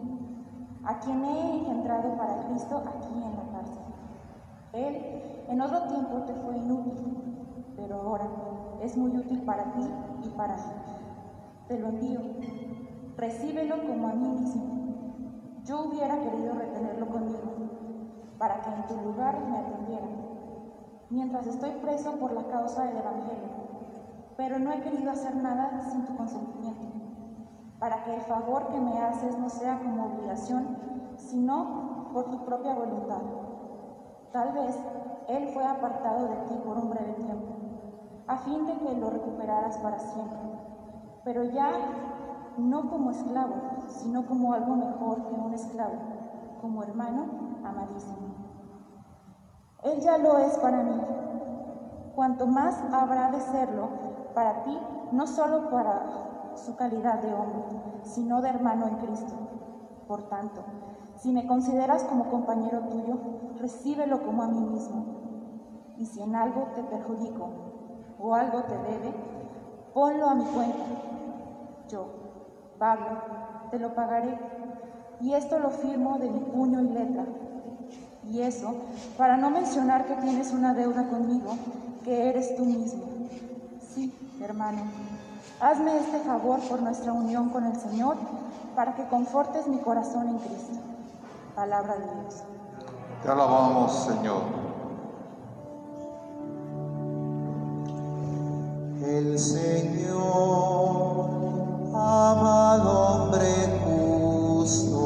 [0.83, 3.83] a quien he engendrado para Cristo aquí en la cárcel.
[4.73, 8.27] Él en otro tiempo te fue inútil, pero ahora,
[8.81, 9.87] es muy útil para ti
[10.21, 10.73] y para mí.
[11.69, 12.19] Te lo envío.
[13.15, 14.63] Recíbelo como a mí mismo.
[15.63, 17.39] Yo hubiera querido retenerlo conmigo
[18.37, 20.07] para que en tu lugar me atendiera,
[21.09, 23.62] mientras estoy preso por la causa del Evangelio,
[24.37, 26.87] pero no he querido hacer nada sin tu consentimiento,
[27.79, 30.77] para que el favor que me haces no sea como obligación,
[31.17, 33.21] sino por tu propia voluntad.
[34.31, 34.77] Tal vez
[35.27, 37.55] Él fue apartado de ti por un breve tiempo,
[38.27, 40.39] a fin de que lo recuperaras para siempre,
[41.23, 41.69] pero ya
[42.57, 43.55] no como esclavo,
[43.87, 45.95] sino como algo mejor que un esclavo,
[46.61, 47.25] como hermano
[47.63, 48.33] amadísimo.
[49.83, 51.01] Él ya lo es para mí.
[52.15, 54.77] Cuanto más habrá de serlo para ti,
[55.11, 57.63] no solo para su calidad de hombre,
[58.03, 59.33] sino de hermano en Cristo.
[60.07, 60.61] Por tanto,
[61.17, 63.17] si me consideras como compañero tuyo,
[63.59, 65.05] recíbelo como a mí mismo.
[65.97, 67.49] Y si en algo te perjudico
[68.19, 69.13] o algo te debe,
[69.93, 70.83] ponlo a mi cuenta.
[71.89, 72.05] Yo,
[72.77, 73.21] Pablo,
[73.71, 74.37] te lo pagaré.
[75.21, 77.25] Y esto lo firmo de mi puño y letra.
[78.29, 78.73] Y eso,
[79.17, 81.55] para no mencionar que tienes una deuda conmigo,
[82.03, 83.12] que eres tú mismo.
[84.43, 84.81] Hermano,
[85.61, 88.17] hazme este favor por nuestra unión con el Señor,
[88.75, 90.79] para que confortes mi corazón en Cristo.
[91.55, 92.43] Palabra de Dios.
[93.23, 94.41] Te alabamos, Señor.
[99.01, 100.19] El Señor
[101.95, 103.47] ama al hombre
[103.85, 105.05] justo.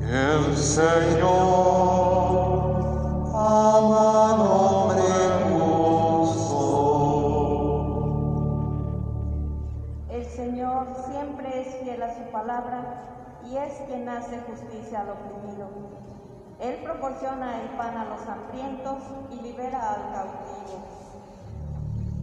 [0.00, 1.32] El Señor
[3.34, 4.71] ama al hombre
[12.32, 13.04] palabra
[13.44, 15.68] y es quien hace justicia al oprimido.
[16.60, 20.78] Él proporciona el pan a los hambrientos y libera al cautivo.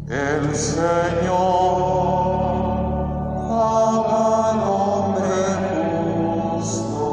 [0.09, 1.99] El Señor
[3.51, 5.29] ama al hombre
[6.55, 7.05] justo.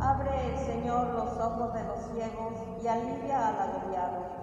[0.00, 4.38] Abre el Señor los ojos de los ciegos y alivia al agobiado.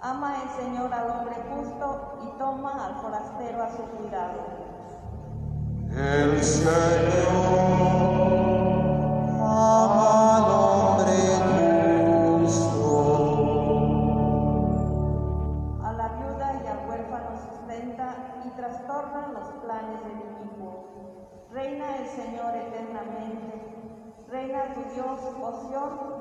[0.00, 4.67] Ama el Señor al hombre justo y toma al forastero a su cuidado.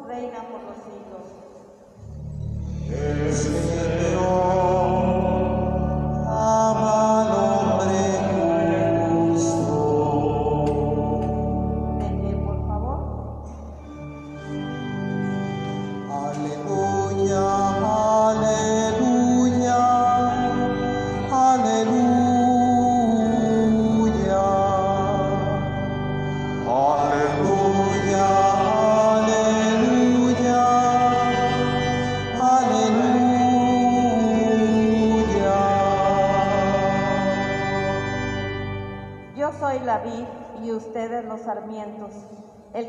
[0.07, 1.27] Reina por los siglos.
[2.89, 4.66] El Señor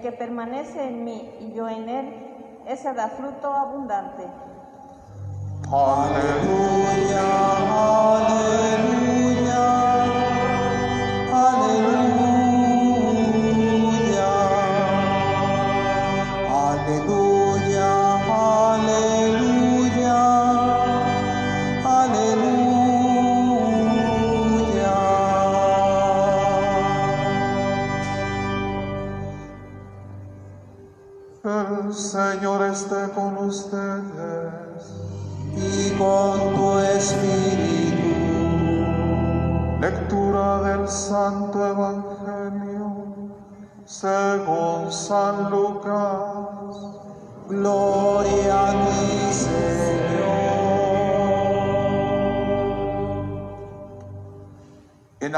[0.03, 2.15] Que permanece en mí y yo en él,
[2.67, 4.25] ese da fruto abundante.
[5.73, 7.21] Aleluya,
[8.17, 8.98] aleluya,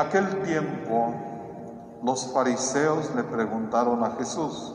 [0.00, 1.14] aquel tiempo,
[2.02, 4.74] los fariseos le preguntaron a Jesús,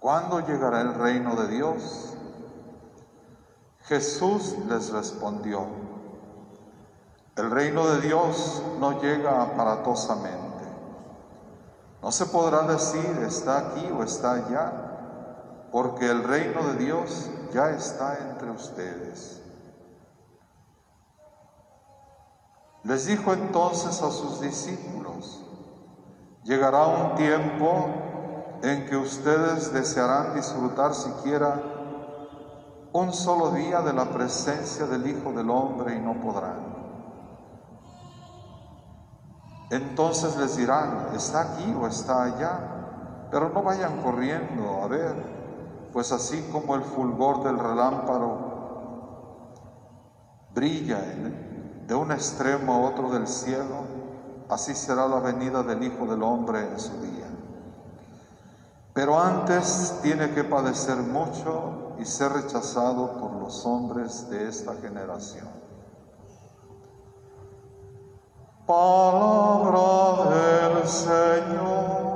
[0.00, 2.16] ¿cuándo llegará el reino de Dios?
[3.82, 5.66] Jesús les respondió,
[7.36, 10.44] el reino de Dios no llega aparatosamente.
[12.00, 17.70] No se podrá decir está aquí o está allá, porque el reino de Dios ya
[17.70, 19.43] está entre ustedes.
[22.84, 25.42] Les dijo entonces a sus discípulos,
[26.42, 27.86] llegará un tiempo
[28.62, 31.62] en que ustedes desearán disfrutar siquiera
[32.92, 36.74] un solo día de la presencia del Hijo del Hombre y no podrán.
[39.70, 46.12] Entonces les dirán, está aquí o está allá, pero no vayan corriendo a ver, pues
[46.12, 48.52] así como el fulgor del relámpago
[50.54, 50.98] brilla
[51.86, 53.84] de un extremo a otro del cielo,
[54.48, 57.26] así será la venida del Hijo del Hombre en su día.
[58.92, 65.48] Pero antes tiene que padecer mucho y ser rechazado por los hombres de esta generación.
[68.66, 72.14] Palabra del Señor.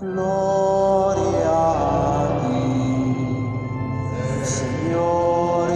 [0.00, 3.44] Gloria a ti,
[4.44, 5.68] Señor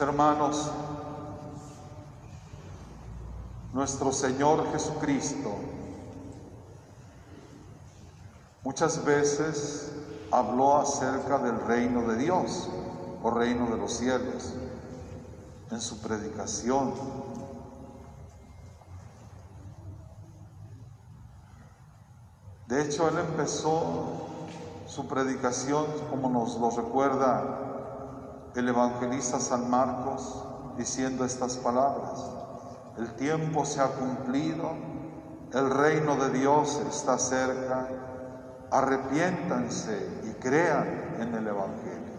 [0.00, 0.70] Hermanos,
[3.72, 5.56] nuestro Señor Jesucristo
[8.62, 9.92] muchas veces
[10.30, 12.68] habló acerca del reino de Dios
[13.24, 14.54] o reino de los cielos
[15.70, 16.94] en su predicación.
[22.68, 24.28] De hecho, él empezó
[24.86, 27.67] su predicación, como nos lo recuerda
[28.58, 30.44] el evangelista San Marcos,
[30.76, 32.24] diciendo estas palabras.
[32.96, 34.72] El tiempo se ha cumplido,
[35.52, 37.88] el reino de Dios está cerca,
[38.72, 42.18] arrepiéntanse y crean en el Evangelio.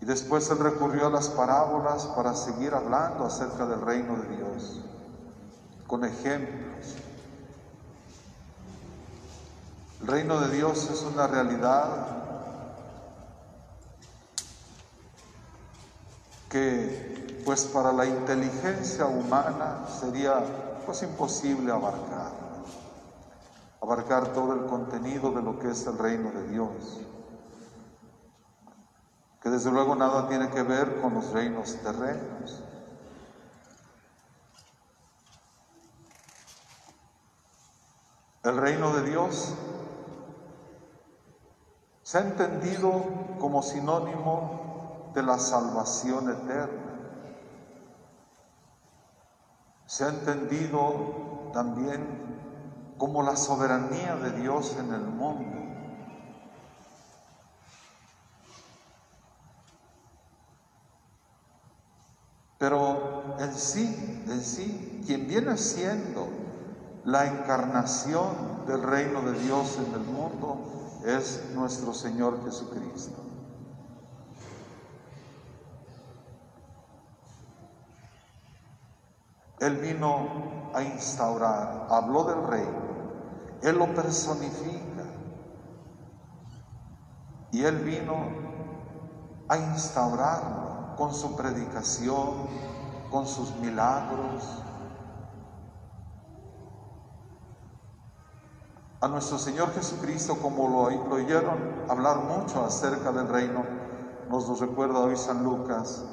[0.00, 4.80] Y después él recurrió a las parábolas para seguir hablando acerca del reino de Dios,
[5.86, 6.96] con ejemplos.
[10.00, 12.27] El reino de Dios es una realidad
[16.48, 20.42] que pues para la inteligencia humana sería
[20.84, 22.32] pues imposible abarcar,
[23.80, 27.00] abarcar todo el contenido de lo que es el reino de Dios,
[29.42, 32.62] que desde luego nada tiene que ver con los reinos terrenos.
[38.44, 39.52] El reino de Dios
[42.02, 43.04] se ha entendido
[43.38, 44.67] como sinónimo
[45.14, 46.88] de la salvación eterna.
[49.86, 52.04] Se ha entendido también
[52.98, 55.58] como la soberanía de Dios en el mundo.
[62.58, 66.28] Pero en sí, en sí, quien viene siendo
[67.04, 73.27] la encarnación del reino de Dios en el mundo es nuestro Señor Jesucristo.
[79.60, 80.28] Él vino
[80.74, 82.78] a instaurar, habló del reino,
[83.62, 85.04] Él lo personifica
[87.50, 88.14] y Él vino
[89.48, 92.48] a instaurarlo con su predicación,
[93.10, 94.62] con sus milagros.
[99.00, 101.56] A nuestro Señor Jesucristo, como lo, oyeron
[101.88, 103.64] hablar mucho acerca del reino,
[104.28, 106.04] nos lo recuerda hoy San Lucas,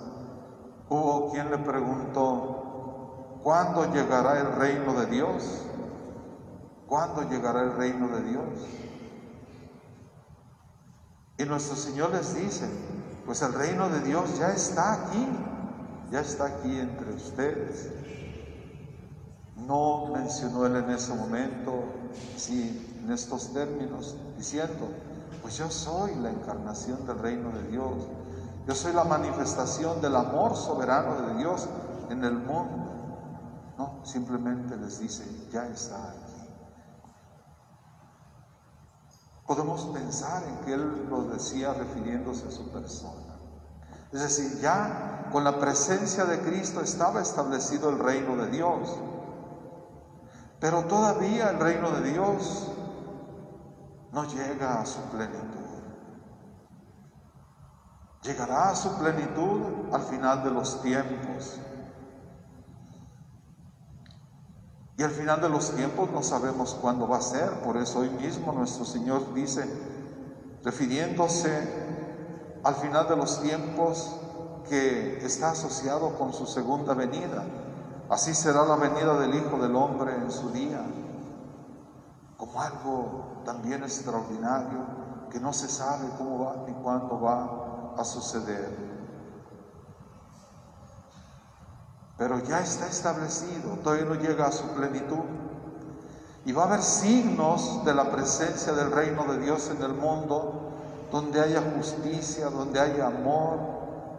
[0.87, 2.54] hubo quien le preguntó,
[3.45, 5.61] ¿cuándo llegará el reino de Dios?
[6.87, 8.43] ¿Cuándo llegará el reino de Dios?
[11.37, 12.67] Y nuestro Señor les dice,
[13.23, 15.27] pues el reino de Dios ya está aquí,
[16.09, 17.91] ya está aquí entre ustedes.
[19.55, 21.83] No mencionó él en ese momento,
[22.37, 24.89] sí, en estos términos, diciendo,
[25.43, 27.93] pues yo soy la encarnación del reino de Dios,
[28.67, 31.69] yo soy la manifestación del amor soberano de Dios
[32.09, 32.84] en el mundo.
[34.05, 36.35] Simplemente les dice, ya está aquí.
[39.47, 43.35] Podemos pensar en que Él lo decía refiriéndose a su persona.
[44.11, 48.95] Es decir, ya con la presencia de Cristo estaba establecido el reino de Dios.
[50.59, 52.71] Pero todavía el reino de Dios
[54.11, 55.65] no llega a su plenitud.
[58.21, 59.61] Llegará a su plenitud
[59.91, 61.59] al final de los tiempos.
[64.97, 67.49] Y al final de los tiempos no sabemos cuándo va a ser.
[67.61, 69.69] Por eso hoy mismo nuestro Señor dice,
[70.63, 71.85] refiriéndose
[72.63, 74.15] al final de los tiempos
[74.69, 77.45] que está asociado con su segunda venida.
[78.09, 80.81] Así será la venida del Hijo del Hombre en su día.
[82.37, 84.79] como algo también extraordinario
[85.31, 88.94] que no se sabe cómo va ni cuándo va a suceder.
[92.17, 95.25] Pero ya está establecido, todavía no llega a su plenitud.
[96.45, 100.71] Y va a haber signos de la presencia del reino de Dios en el mundo,
[101.11, 103.59] donde haya justicia, donde haya amor,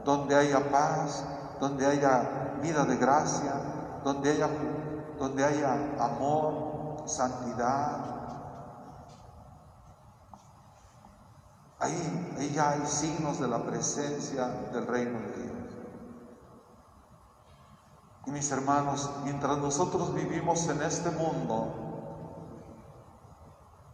[0.05, 1.24] donde haya paz,
[1.60, 3.52] donde haya vida de gracia,
[4.05, 4.48] donde haya,
[5.18, 8.16] donde haya amor, santidad.
[11.78, 15.56] Ahí, ahí ya hay signos de la presencia del reino de Dios.
[18.27, 21.86] Y mis hermanos, mientras nosotros vivimos en este mundo,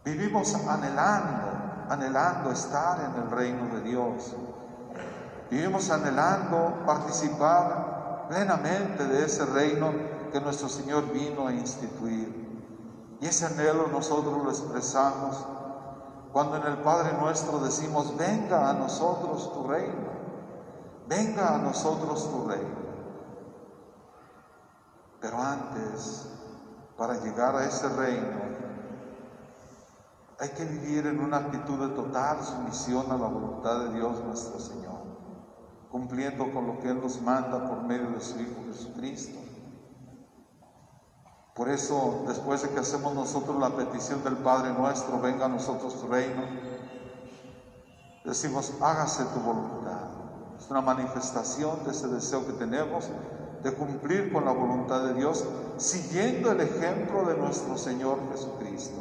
[0.03, 1.51] vivimos anhelando,
[1.89, 4.35] anhelando estar en el reino de Dios.
[5.51, 9.91] Vivimos anhelando participar plenamente de ese reino
[10.31, 12.43] que nuestro Señor vino a instituir.
[13.21, 15.45] Y ese anhelo nosotros lo expresamos
[16.33, 20.09] cuando en el Padre nuestro decimos, venga a nosotros tu reino,
[21.07, 22.82] venga a nosotros tu reino.
[25.23, 26.27] Pero antes,
[26.97, 28.41] para llegar a ese reino,
[30.37, 34.59] hay que vivir en una actitud de total sumisión a la voluntad de Dios nuestro
[34.59, 34.99] Señor,
[35.89, 39.39] cumpliendo con lo que Él nos manda por medio de su Hijo Jesucristo.
[41.55, 46.01] Por eso, después de que hacemos nosotros la petición del Padre nuestro, venga a nosotros
[46.01, 46.41] tu reino,
[48.25, 50.01] decimos, hágase tu voluntad.
[50.59, 53.09] Es una manifestación de ese deseo que tenemos
[53.63, 55.45] de cumplir con la voluntad de Dios,
[55.77, 58.99] siguiendo el ejemplo de nuestro Señor Jesucristo,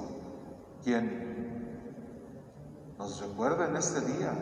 [0.84, 1.32] quien
[2.98, 4.32] nos recuerda en este día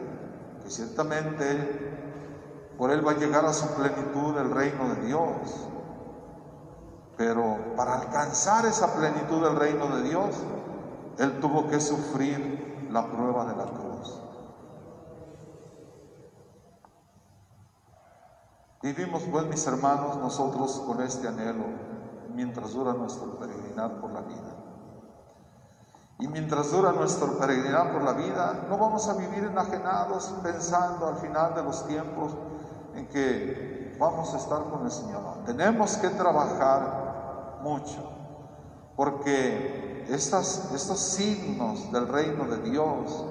[0.63, 1.91] que ciertamente
[2.77, 5.69] por Él va a llegar a su plenitud el reino de Dios.
[7.17, 10.37] Pero para alcanzar esa plenitud del reino de Dios,
[11.19, 13.80] Él tuvo que sufrir la prueba de la cruz.
[18.83, 21.67] Vivimos pues, mis hermanos, nosotros con este anhelo
[22.35, 24.57] mientras dura nuestro peregrinar por la vida.
[26.19, 31.17] Y mientras dura nuestro peregrinar por la vida, no vamos a vivir enajenados pensando al
[31.17, 32.33] final de los tiempos
[32.95, 35.45] en que vamos a estar con el Señor.
[35.45, 38.03] Tenemos que trabajar mucho,
[38.97, 43.27] porque estas, estos signos del reino de Dios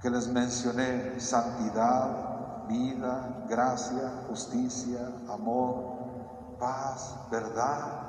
[0.00, 2.35] que les mencioné, santidad,
[2.68, 8.02] vida, gracia, justicia, amor, paz, verdad.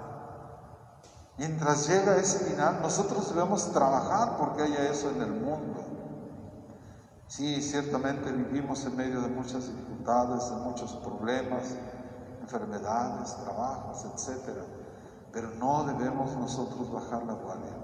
[1.37, 5.83] Mientras llega ese final, nosotros debemos trabajar porque haya eso en el mundo.
[7.27, 11.75] Sí, ciertamente vivimos en medio de muchas dificultades, de muchos problemas,
[12.41, 14.53] enfermedades, trabajos, etc.
[15.31, 17.75] Pero no debemos nosotros bajar la guardia.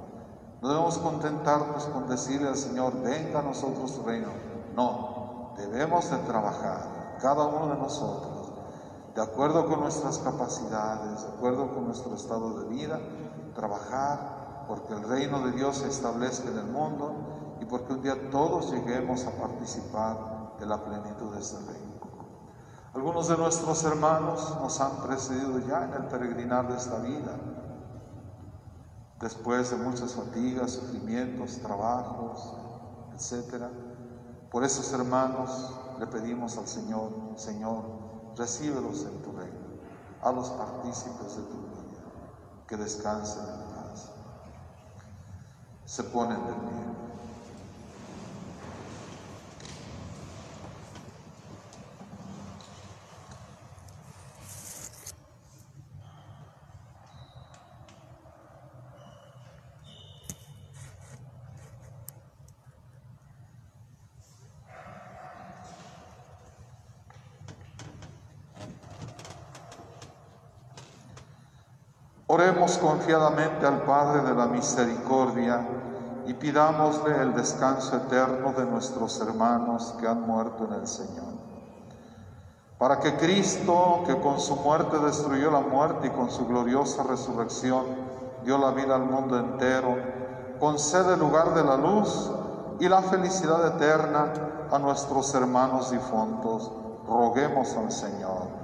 [0.61, 4.29] No debemos contentarnos con decirle al Señor, venga a nosotros tu reino.
[4.75, 5.12] No,
[5.57, 8.53] debemos de trabajar, cada uno de nosotros,
[9.15, 12.99] de acuerdo con nuestras capacidades, de acuerdo con nuestro estado de vida,
[13.55, 18.29] trabajar porque el reino de Dios se establezca en el mundo y porque un día
[18.31, 21.93] todos lleguemos a participar de la plenitud de ese reino.
[22.93, 27.39] Algunos de nuestros hermanos nos han precedido ya en el peregrinar de esta vida,
[29.19, 32.53] después de muchas fatigas, sufrimientos, trabajos,
[33.15, 33.63] etc.
[34.53, 37.85] Por esos hermanos le pedimos al Señor, Señor,
[38.37, 39.81] recíbelos en tu reino,
[40.21, 42.03] a los partícipes de tu vida,
[42.67, 44.11] que descansen en paz.
[45.85, 47.02] Se ponen de pie.
[72.63, 75.67] Confiadamente al Padre de la Misericordia
[76.25, 81.33] y pidámosle el descanso eterno de nuestros hermanos que han muerto en el Señor.
[82.77, 87.83] Para que Cristo, que con su muerte destruyó la muerte y con su gloriosa resurrección
[88.45, 89.97] dio la vida al mundo entero,
[90.57, 92.31] concede lugar de la luz
[92.79, 94.31] y la felicidad eterna
[94.71, 96.71] a nuestros hermanos difuntos.
[97.05, 98.62] Roguemos al Señor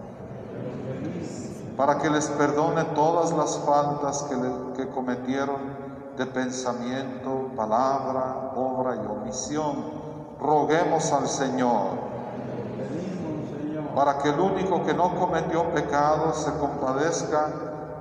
[1.80, 4.24] para que les perdone todas las faltas
[4.76, 5.62] que, cometieron
[6.18, 9.86] de pensamiento, palabra, obra y omisión.
[10.42, 11.92] Roguemos al Señor,
[13.96, 17.48] para que el único que no cometió pecado se compadezca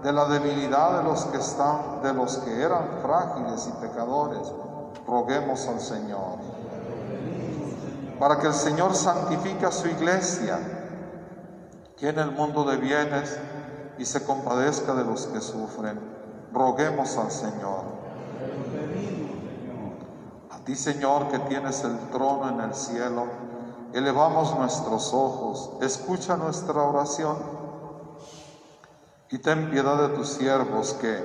[0.03, 4.53] de la debilidad de los que están, de los que eran frágiles y pecadores,
[5.07, 6.39] roguemos al Señor.
[8.19, 10.59] Para que el Señor santifique a su iglesia,
[11.97, 13.39] que en el mundo de bienes
[13.99, 15.99] y se compadezca de los que sufren,
[16.53, 17.85] roguemos al Señor.
[20.51, 23.27] A ti, Señor, que tienes el trono en el cielo,
[23.93, 27.37] elevamos nuestros ojos, escucha nuestra oración
[29.31, 31.23] y ten piedad de tus siervos que,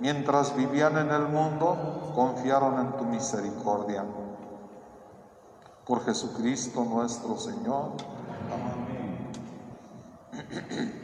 [0.00, 4.04] mientras vivían en el mundo, confiaron en tu misericordia.
[5.86, 7.92] Por Jesucristo nuestro Señor.
[8.52, 8.92] Amén.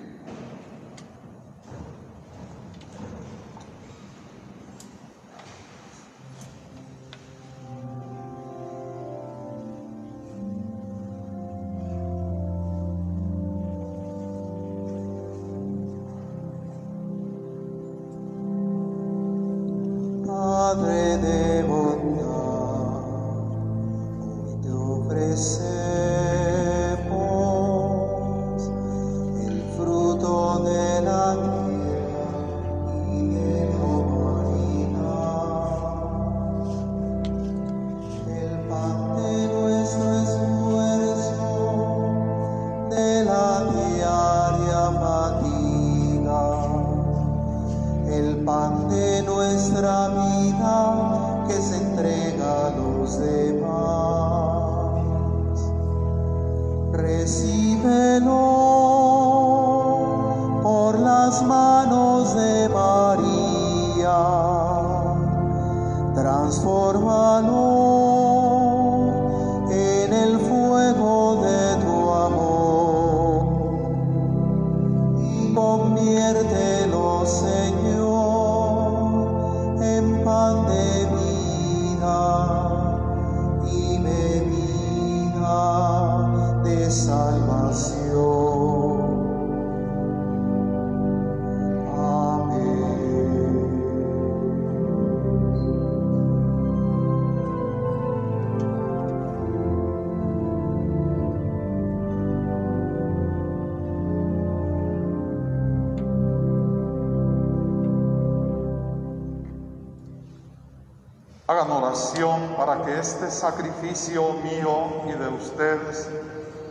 [113.99, 116.09] sacrificio mío y de ustedes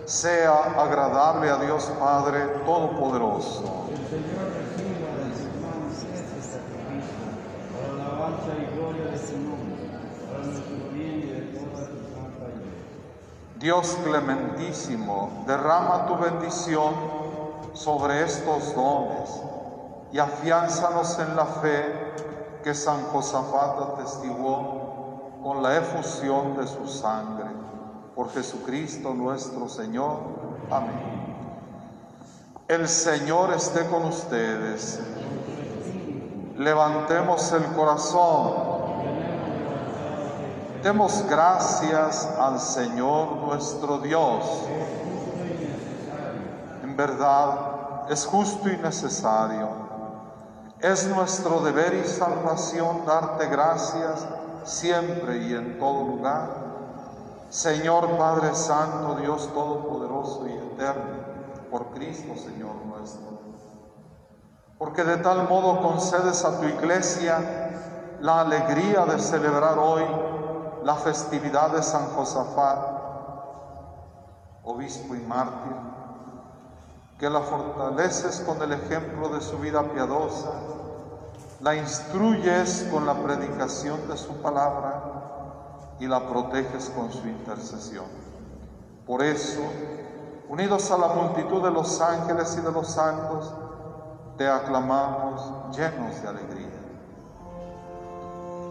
[0.06, 3.88] sea agradable a Dios Padre Todopoderoso.
[3.91, 7.18] El Señor reciba de sus manos este sacrificio,
[7.74, 9.76] para la alabanza y gloria de su nombre,
[10.32, 12.95] para nuestro bien y de toda su santa iglesia.
[13.60, 16.94] Dios clementísimo, derrama tu bendición
[17.74, 19.30] sobre estos dones
[20.14, 22.14] y afiánzanos en la fe
[22.64, 24.77] que San Josafat atestiguó
[25.48, 27.45] con la efusión de su sangre.
[28.14, 30.18] Por Jesucristo nuestro Señor.
[30.69, 30.99] Amén.
[32.68, 34.99] El Señor esté con ustedes.
[36.57, 38.56] Levantemos el corazón.
[40.84, 44.44] Demos gracias al Señor nuestro Dios.
[46.84, 49.69] En verdad, es justo y necesario.
[50.82, 54.28] Es nuestro deber y salvación darte gracias
[54.68, 56.68] siempre y en todo lugar.
[57.49, 61.23] Señor Padre Santo, Dios Todopoderoso y Eterno,
[61.72, 63.38] por Cristo Señor nuestro.
[64.77, 70.03] Porque de tal modo concedes a tu iglesia la alegría de celebrar hoy
[70.84, 72.80] la festividad de San Josafat,
[74.64, 75.76] obispo y mártir,
[77.18, 80.52] que la fortaleces con el ejemplo de su vida piadosa,
[81.68, 85.03] la instruyes con la predicación de su palabra
[85.99, 88.06] y la proteges con su intercesión.
[89.06, 89.60] Por eso,
[90.48, 93.53] unidos a la multitud de los ángeles y de los santos,
[94.38, 96.72] te aclamamos llenos de alegría.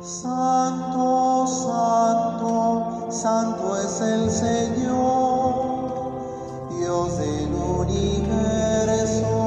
[0.01, 5.55] Santo, santo, santo es el Señor,
[6.71, 9.46] Dios del universo.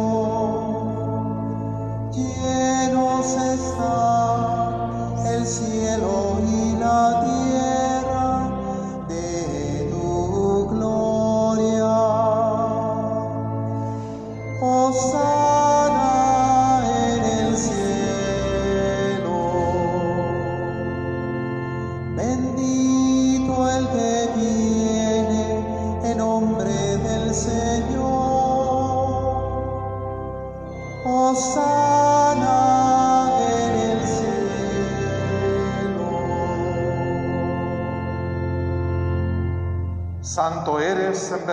[5.49, 6.28] Cielo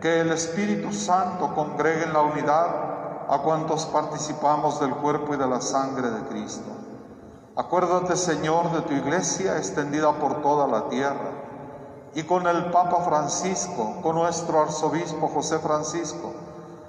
[0.00, 2.90] que el Espíritu Santo congregue en la unidad
[3.28, 6.70] a cuantos participamos del cuerpo y de la sangre de Cristo.
[7.54, 11.30] Acuérdate, Señor, de tu iglesia extendida por toda la tierra
[12.14, 16.32] y con el Papa Francisco, con nuestro arzobispo José Francisco,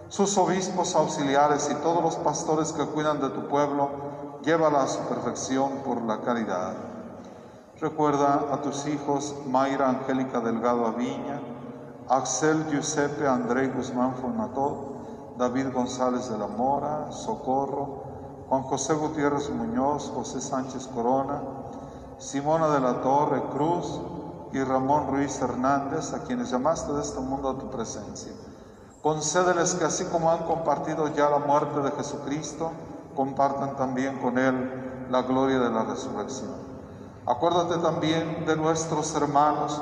[0.07, 3.89] sus obispos auxiliares y todos los pastores que cuidan de tu pueblo,
[4.43, 6.73] llévala a su perfección por la caridad.
[7.79, 11.39] Recuerda a tus hijos Mayra Angélica Delgado Aviña,
[12.09, 18.03] Axel Giuseppe André Guzmán Formató, David González de la Mora, Socorro,
[18.49, 21.41] Juan José Gutiérrez Muñoz, José Sánchez Corona,
[22.17, 24.01] Simona de la Torre Cruz
[24.51, 28.33] y Ramón Ruiz Hernández, a quienes llamaste de este mundo a tu presencia.
[29.01, 32.71] Concédeles que así como han compartido ya la muerte de Jesucristo,
[33.15, 36.51] compartan también con Él la gloria de la resurrección.
[37.25, 39.81] Acuérdate también de nuestros hermanos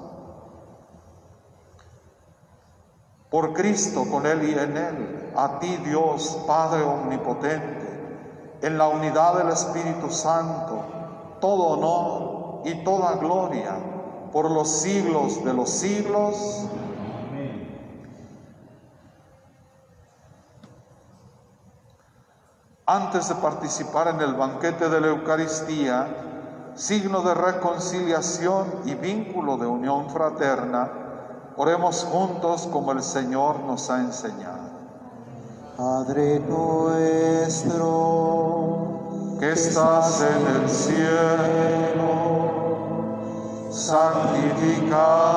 [3.31, 9.37] Por Cristo, con Él y en Él, a ti Dios, Padre Omnipotente, en la unidad
[9.37, 10.83] del Espíritu Santo,
[11.39, 13.73] todo honor y toda gloria
[14.33, 16.67] por los siglos de los siglos.
[22.85, 29.67] Antes de participar en el banquete de la Eucaristía, signo de reconciliación y vínculo de
[29.67, 31.00] unión fraterna,
[31.57, 34.71] oremos juntos como el Señor nos ha enseñado.
[35.77, 37.77] Padre nuestro,
[39.39, 42.09] que estás en el cielo,
[43.71, 45.31] santificado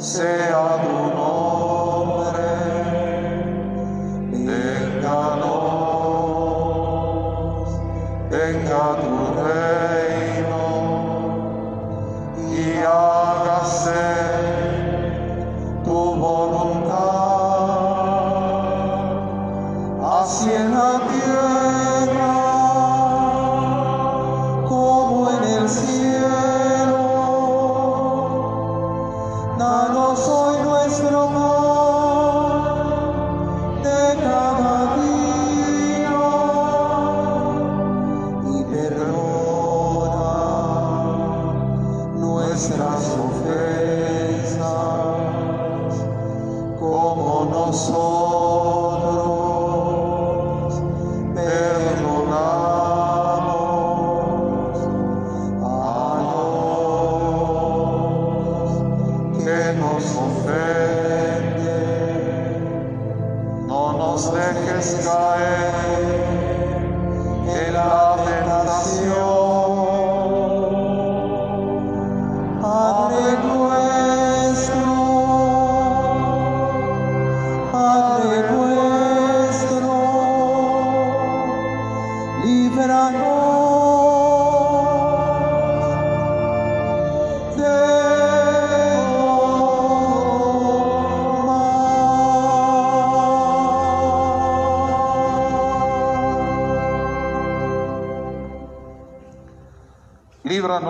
[0.00, 2.48] sea tu nombre,
[4.32, 5.60] vénganos,
[8.30, 10.64] venga tu reino
[12.48, 12.82] y
[20.20, 21.19] así en la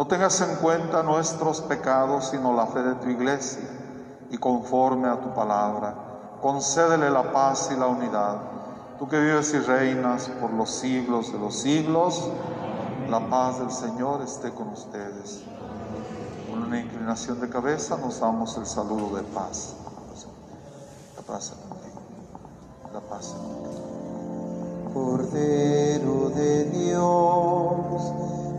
[0.00, 3.68] No tengas en cuenta nuestros pecados, sino la fe de tu iglesia,
[4.30, 5.94] y conforme a tu palabra,
[6.40, 8.38] concédele la paz y la unidad.
[8.98, 12.30] Tú que vives y reinas por los siglos de los siglos,
[13.10, 15.42] la paz del Señor esté con ustedes.
[16.48, 19.74] Con una inclinación de cabeza nos damos el saludo de paz.
[21.14, 22.00] La paz contigo.
[22.94, 24.94] La paz contigo.
[24.94, 28.49] Cordero de Dios,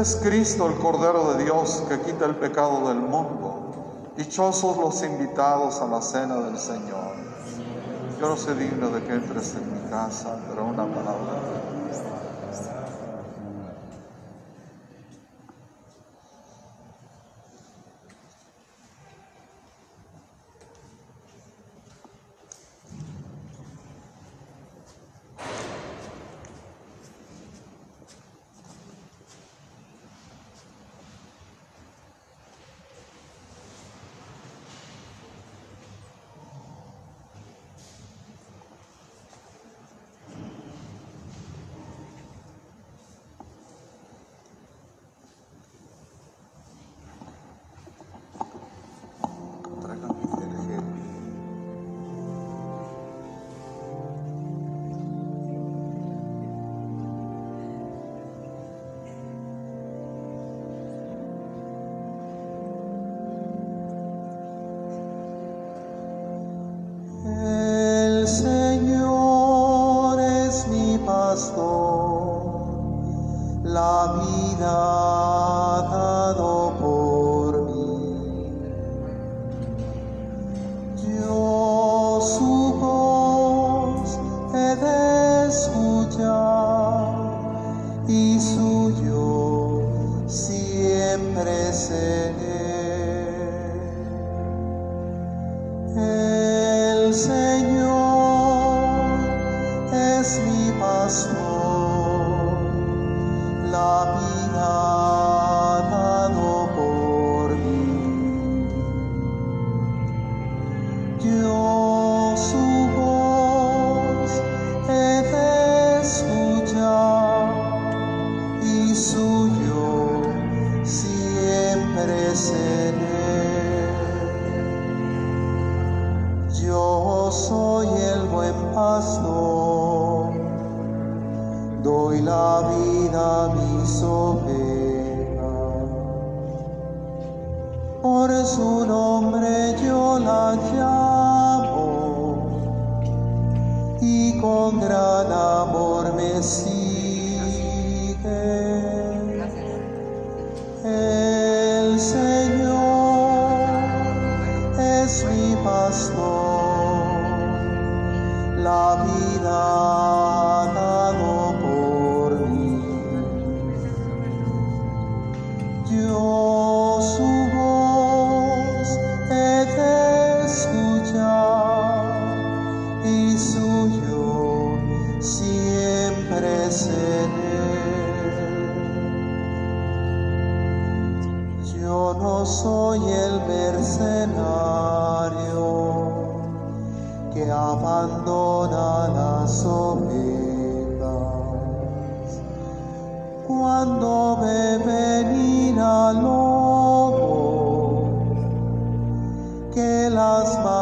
[0.00, 4.12] es Cristo, el Cordero de Dios, que quita el pecado del mundo.
[4.16, 7.16] Dichosos los invitados a la cena del Señor.
[8.20, 11.57] Yo no soy digno de que entres en mi casa, pero una palabra.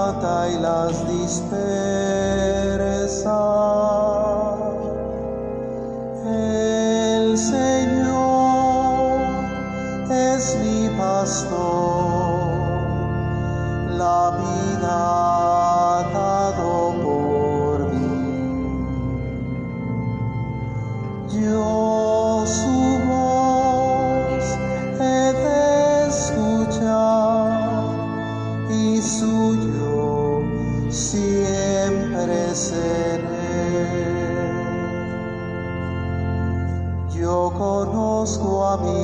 [0.06, 1.56] Mata y las dispersa.
[6.24, 9.20] El Señor
[10.10, 11.55] es mi pastor,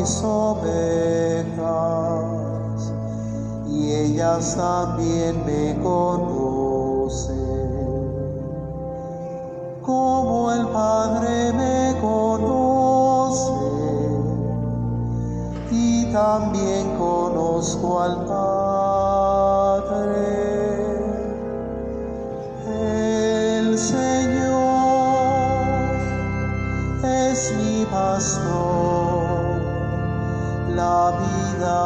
[0.03, 1.63] mis ovejas
[3.69, 7.31] y ellas también me conocen.
[9.81, 13.53] Como el Padre me conoce
[15.71, 18.42] y también conozco al Padre.
[30.93, 31.81] La vida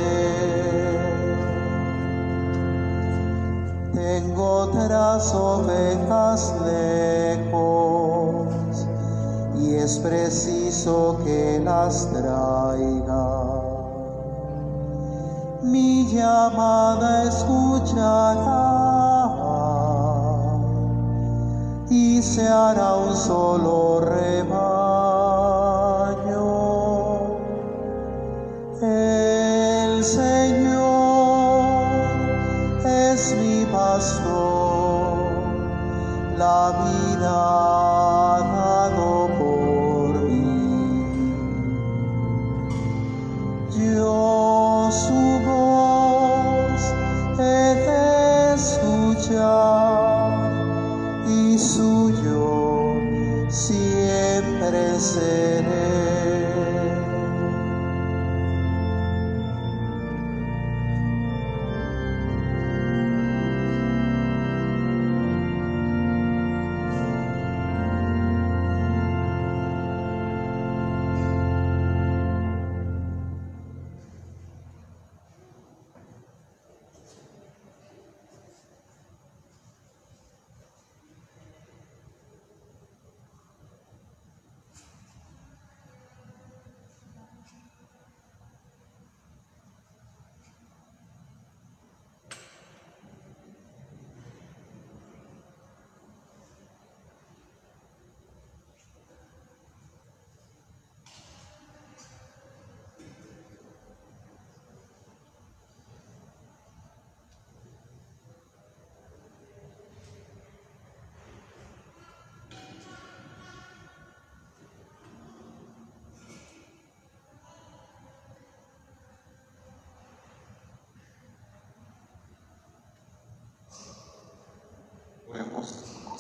[3.93, 6.96] Tengo otras ovejas y
[9.87, 13.27] es preciso que las traiga.
[15.63, 18.65] Mi llamada escuchará
[21.89, 24.57] y se hará un solo rebaño.
[28.83, 31.87] El Señor
[32.85, 35.17] es mi pastor,
[36.37, 37.86] la vida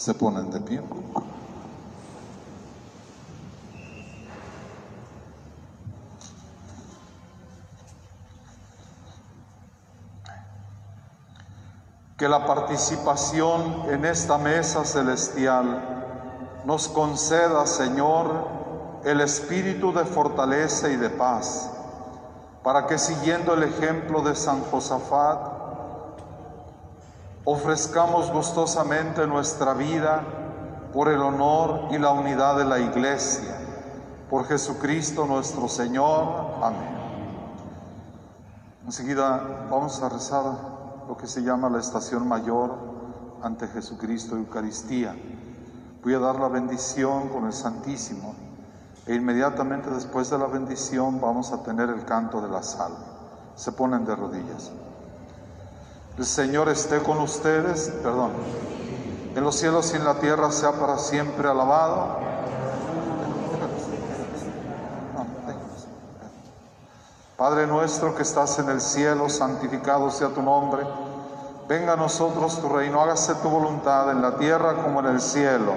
[0.06, 0.80] se ponen de pie.
[12.16, 15.82] Que la participación en esta mesa celestial
[16.64, 21.68] nos conceda, Señor, el espíritu de fortaleza y de paz,
[22.62, 25.55] para que siguiendo el ejemplo de San Josafat,
[27.48, 30.20] ofrezcamos gustosamente nuestra vida
[30.92, 33.56] por el honor y la unidad de la Iglesia.
[34.28, 36.56] Por Jesucristo nuestro Señor.
[36.60, 36.96] Amén.
[38.84, 40.44] Enseguida vamos a rezar
[41.06, 42.74] lo que se llama la estación mayor
[43.42, 45.14] ante Jesucristo Eucaristía.
[46.02, 48.34] Voy a dar la bendición con el Santísimo
[49.06, 52.98] e inmediatamente después de la bendición vamos a tener el canto de la salva.
[53.54, 54.72] Se ponen de rodillas.
[56.18, 58.30] El Señor esté con ustedes, perdón,
[59.34, 62.20] en los cielos y en la tierra sea para siempre alabado.
[67.36, 70.86] Padre nuestro que estás en el cielo, santificado sea tu nombre.
[71.68, 75.74] Venga a nosotros tu reino, hágase tu voluntad en la tierra como en el cielo.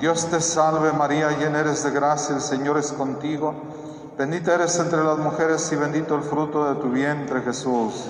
[0.00, 3.54] Dios te salve María, llena eres de gracia, el Señor es contigo.
[4.16, 8.06] Bendita eres entre las mujeres y bendito el fruto de tu vientre Jesús.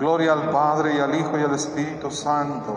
[0.00, 2.76] Gloria al Padre y al Hijo y al Espíritu Santo.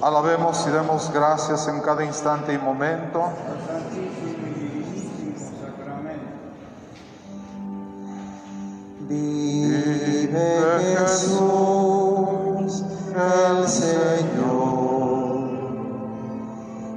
[0.00, 3.24] Alabemos y demos gracias en cada instante y momento.
[9.08, 10.28] Vive
[10.98, 12.82] Jesús
[13.14, 15.46] el Señor.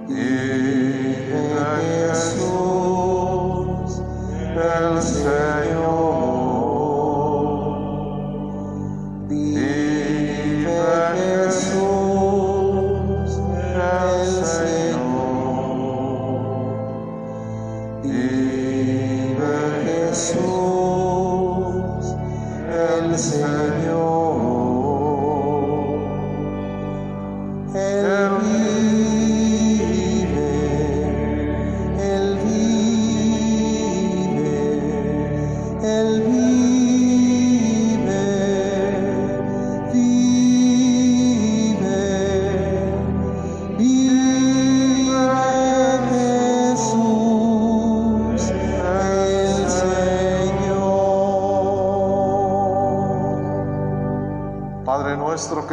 [0.07, 1.44] Vive
[2.10, 2.78] Jesús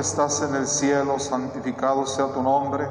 [0.06, 2.88] estás en el cielo, santificado sea tu nombre.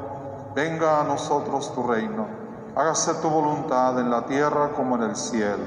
[0.54, 2.26] Venga a nosotros tu reino.
[2.74, 5.64] Hágase tu voluntad en la tierra como en el cielo.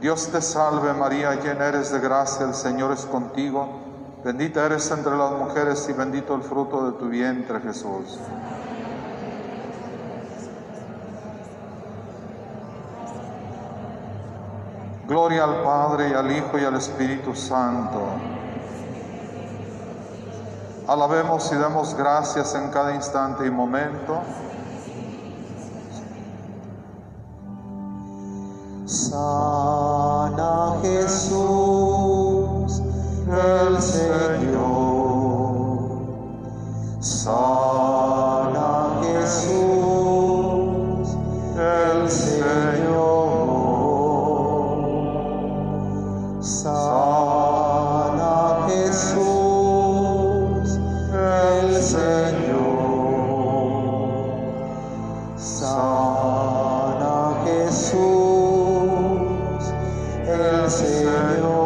[0.00, 3.68] Dios te salve María, llena eres de gracia, el Señor es contigo.
[4.24, 8.18] Bendita eres entre las mujeres y bendito el fruto de tu vientre Jesús.
[15.18, 17.98] Gloria al Padre y al Hijo y al Espíritu Santo.
[20.86, 24.20] Alabemos y demos gracias en cada instante y momento.
[28.86, 32.80] Sana Jesús
[33.26, 34.68] el Señor.
[37.00, 37.57] Sana
[57.78, 59.72] Jesús
[60.26, 61.57] el Señor.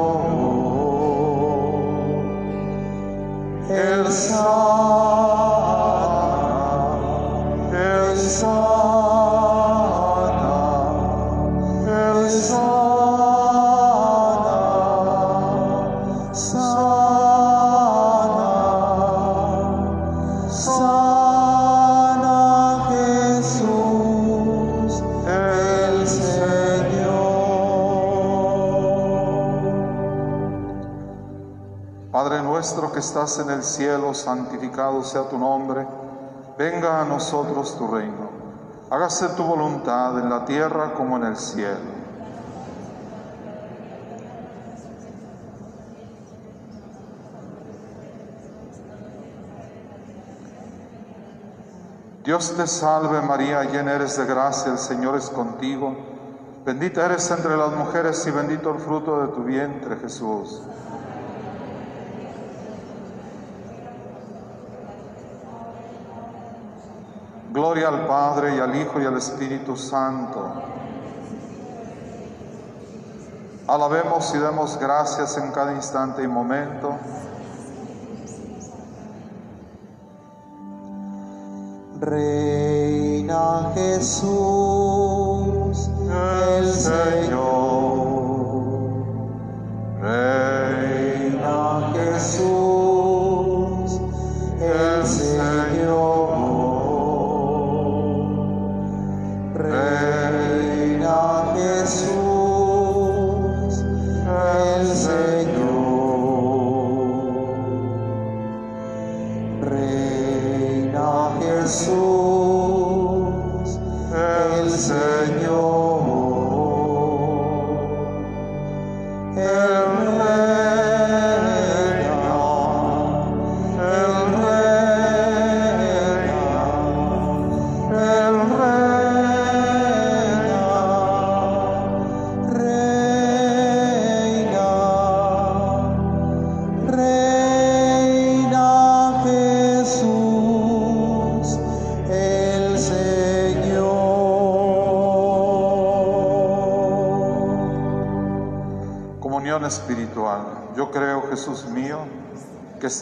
[33.38, 35.86] En el cielo, santificado sea tu nombre.
[36.58, 38.30] Venga a nosotros tu reino.
[38.90, 42.02] Hágase tu voluntad en la tierra como en el cielo.
[52.24, 55.96] Dios te salve María, llena eres de gracia, el Señor es contigo.
[56.64, 60.62] Bendita eres entre las mujeres y bendito el fruto de tu vientre, Jesús.
[67.62, 70.52] Gloria al Padre y al Hijo y al Espíritu Santo.
[73.68, 76.96] Alabemos y demos gracias en cada instante y momento.
[82.00, 84.28] Reina Jesús,
[86.58, 87.51] el Señor.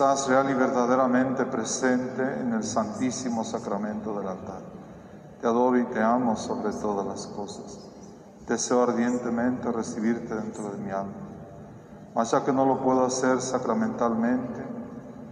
[0.00, 4.62] Estás real y verdaderamente presente en el santísimo sacramento del altar.
[5.38, 7.78] Te adoro y te amo sobre todas las cosas.
[8.46, 11.12] Deseo ardientemente recibirte dentro de mi alma.
[12.14, 14.64] Mas ya que no lo puedo hacer sacramentalmente,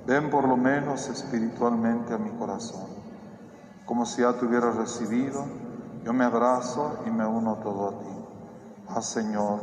[0.07, 2.90] ven por lo menos espiritualmente a mi corazón.
[3.86, 5.47] Como si ya te hubieras recibido,
[6.05, 8.24] yo me abrazo y me uno todo a ti.
[8.90, 9.61] Ah, Señor,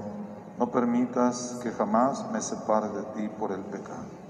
[0.57, 4.24] no permitas que jamás me separe de ti por el pecado.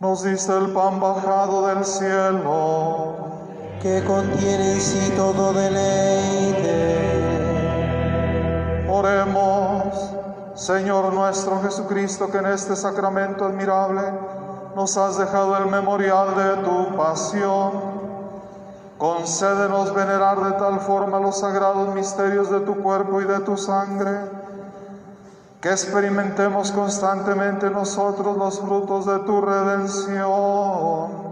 [0.00, 3.16] Nos diste el pan bajado del cielo,
[3.82, 6.96] que contiene en sí todo deleite.
[8.88, 10.14] Oremos,
[10.54, 14.00] Señor nuestro Jesucristo, que en este sacramento admirable
[14.74, 17.72] nos has dejado el memorial de tu pasión.
[18.96, 24.18] Concédenos venerar de tal forma los sagrados misterios de tu cuerpo y de tu sangre,
[25.60, 31.30] que experimentemos constantemente nosotros los frutos de tu redención.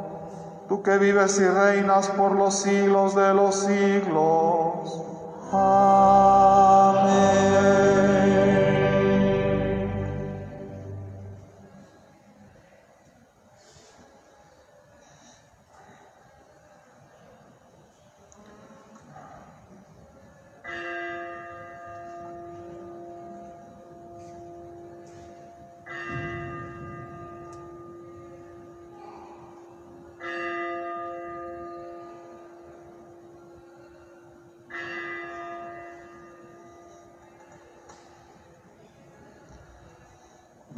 [0.69, 5.03] Tú que vives y reinas por los siglos de los siglos.
[5.51, 7.19] Amén.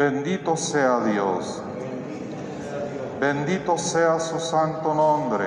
[0.01, 1.63] Bendito sea Dios.
[3.21, 5.45] Bendito sea su santo nombre.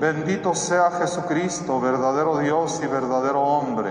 [0.00, 3.90] Bendito sea Jesucristo, verdadero Dios y verdadero hombre.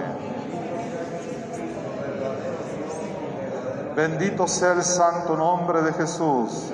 [3.96, 6.74] Bendito sea el santo nombre de Jesús.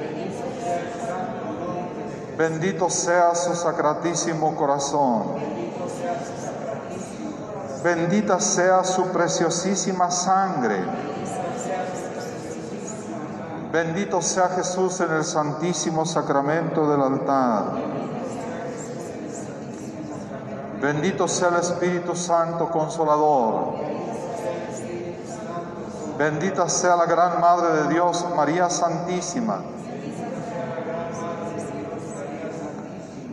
[2.40, 5.36] Bendito sea su sacratísimo corazón.
[7.84, 10.82] Bendita sea su preciosísima sangre.
[13.78, 17.66] Bendito sea Jesús en el santísimo sacramento del altar.
[20.82, 23.76] Bendito sea el Espíritu Santo Consolador.
[26.18, 29.60] Bendita sea la gran Madre de Dios, María Santísima.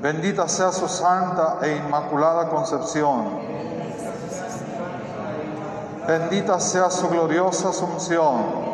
[0.03, 3.39] Bendita sea su santa e inmaculada concepción.
[6.07, 8.74] Bendita sea su gloriosa asunción.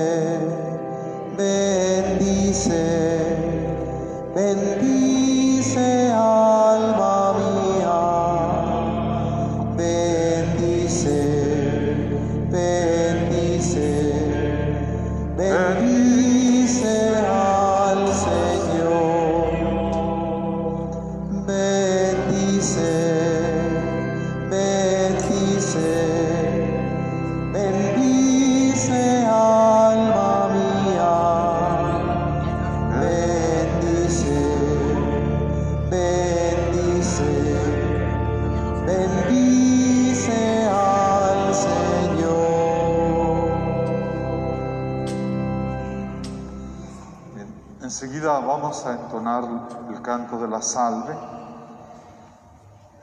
[50.61, 51.15] salve.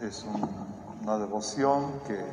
[0.01, 0.25] Es
[1.03, 2.25] una devoción que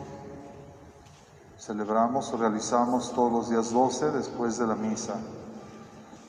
[1.57, 5.15] celebramos o realizamos todos los días 12 después de la misa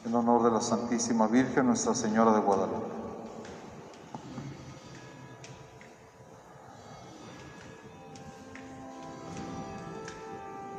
[0.04, 2.94] en honor de la Santísima Virgen Nuestra Señora de Guadalupe.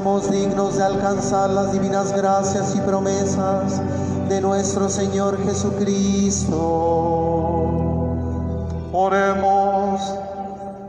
[0.02, 3.80] dignos de alcanzar las divinas gracias y promesas
[4.28, 6.56] de nuestro Señor Jesucristo.
[8.92, 10.00] Oremos,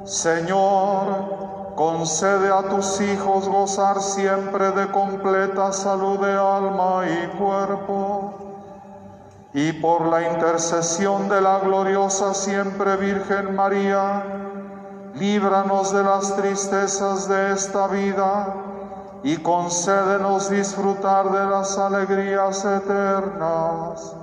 [0.06, 8.34] Señor, concede a tus hijos gozar siempre de completa salud de alma y cuerpo,
[9.54, 14.24] y por la intercesión de la gloriosa siempre Virgen María,
[15.14, 18.73] líbranos de las tristezas de esta vida
[19.24, 24.14] y concédenos disfrutar de las alegrías eternas.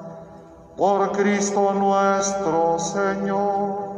[0.76, 3.90] Por Cristo nuestro Señor.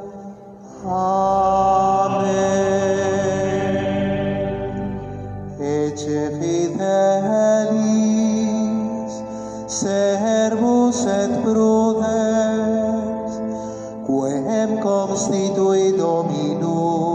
[0.84, 2.62] Amén.
[5.60, 6.82] Ecce fidelis,
[9.66, 13.32] servus et prudens,
[14.06, 17.11] quem constitui Dominus,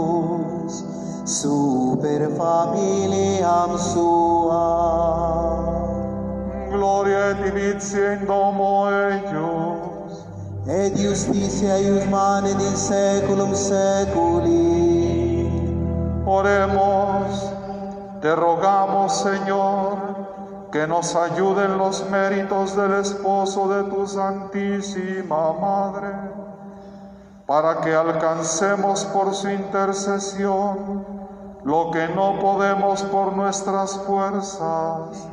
[1.28, 4.64] super familiam sua.
[6.72, 10.24] Gloria et divitia in domo eius.
[10.66, 14.88] et justitia eius manet in saeculum saeculi.
[16.26, 17.52] Oremos,
[18.20, 19.98] te rogamos, Señor,
[20.72, 26.12] que nos ayuden los méritos del esposo de tu Santísima Madre,
[27.46, 31.17] para que alcancemos por su intercesión
[31.64, 35.28] lo que no podemos por nuestras fuerzas.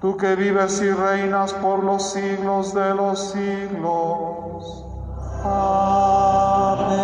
[0.00, 4.84] Tú que vives y reinas por los siglos de los siglos.
[5.44, 6.98] Amén.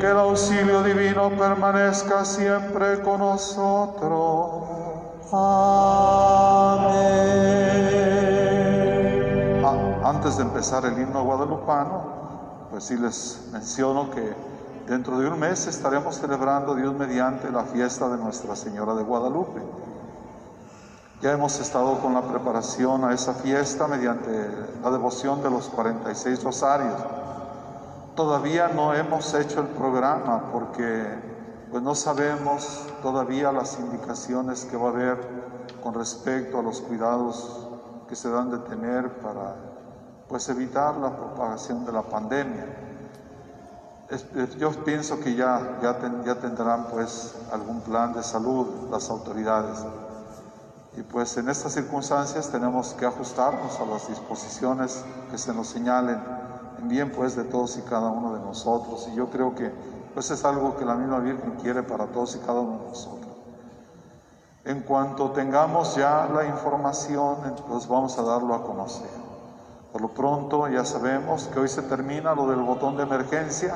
[0.00, 4.64] Que el auxilio divino permanezca siempre con nosotros.
[5.30, 6.48] Amén.
[9.64, 12.02] Ah, antes de empezar el himno guadalupano,
[12.70, 14.57] pues sí les menciono que
[14.88, 19.60] dentro de un mes estaremos celebrando Dios mediante la fiesta de Nuestra Señora de Guadalupe.
[21.20, 24.30] Ya hemos estado con la preparación a esa fiesta mediante
[24.82, 26.94] la devoción de los 46 rosarios.
[28.14, 31.04] Todavía no hemos hecho el programa porque
[31.70, 35.18] pues no sabemos todavía las indicaciones que va a haber
[35.82, 37.68] con respecto a los cuidados
[38.08, 39.54] que se dan de tener para
[40.28, 42.87] pues evitar la propagación de la pandemia.
[44.10, 49.84] Es- es- yo pienso que ya, ya tendrán pues algún plan de salud las autoridades.
[50.96, 56.20] Y pues en estas circunstancias tenemos que ajustarnos a las disposiciones que se nos señalen
[56.78, 59.06] en bien pues de todos y cada uno de nosotros.
[59.08, 59.72] Y yo creo que
[60.14, 63.32] Pues es algo que la misma Virgen quiere para todos y cada uno de nosotros.
[64.64, 69.17] En cuanto tengamos ya la información, pues vamos a darlo a conocer.
[69.98, 73.74] Por lo pronto ya sabemos que hoy se termina lo del botón de emergencia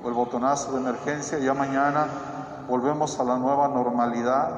[0.00, 1.40] o el botonazo de emergencia.
[1.40, 2.06] Ya mañana
[2.68, 4.48] volvemos a la nueva normalidad.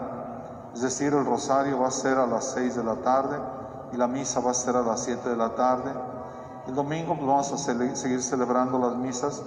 [0.75, 3.39] Es decir, el rosario va a ser a las 6 de la tarde
[3.91, 5.91] y la misa va a ser a las 7 de la tarde.
[6.67, 9.41] El domingo pues, vamos a seguir celebrando las misas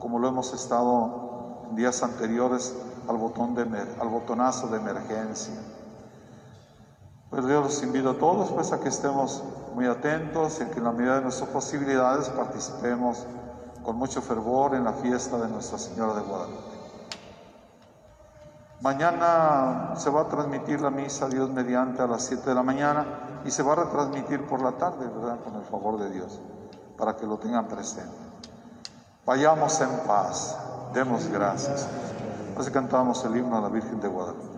[0.00, 2.74] como lo hemos estado en días anteriores
[3.08, 3.62] al, botón de,
[4.00, 5.54] al botonazo de emergencia.
[7.30, 9.44] Pues yo los invito a todos pues a que estemos
[9.74, 13.26] muy atentos y que en la medida de nuestras posibilidades participemos
[13.82, 16.74] con mucho fervor en la fiesta de Nuestra Señora de Guadalupe.
[18.80, 23.40] Mañana se va a transmitir la misa Dios mediante a las 7 de la mañana
[23.44, 25.38] y se va a retransmitir por la tarde, ¿verdad?
[25.42, 26.40] Con el favor de Dios,
[26.96, 28.14] para que lo tengan presente.
[29.26, 30.56] Vayamos en paz,
[30.92, 31.88] demos gracias.
[32.58, 34.54] Así cantamos el himno a la Virgen de Guadalupe.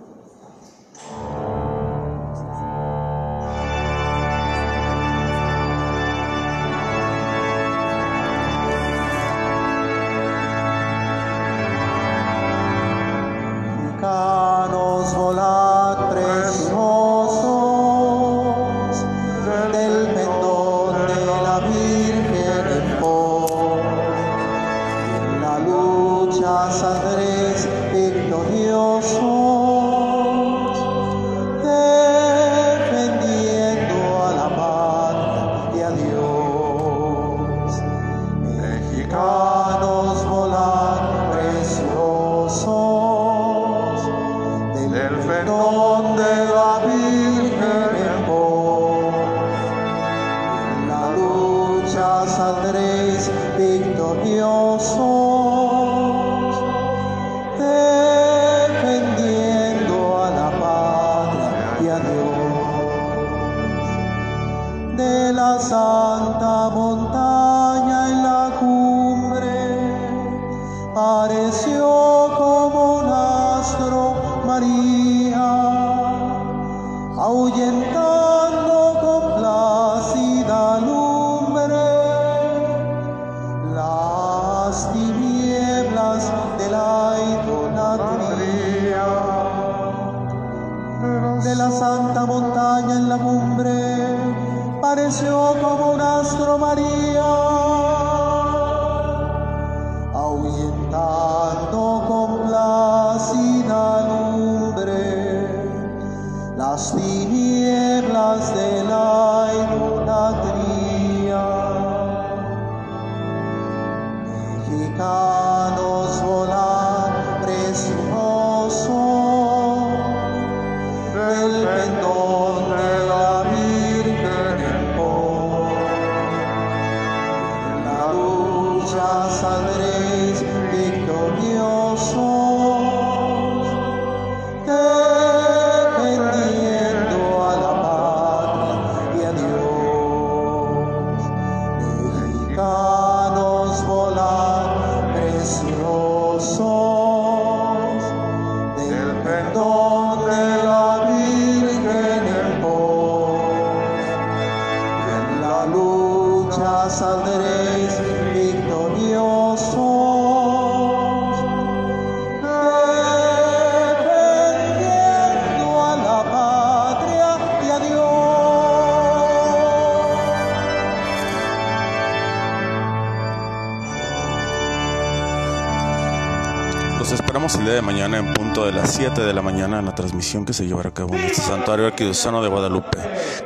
[178.86, 181.42] Las 7 de la mañana en la transmisión que se llevará a cabo en este
[181.42, 182.98] santuario arquidiocesano de Guadalupe.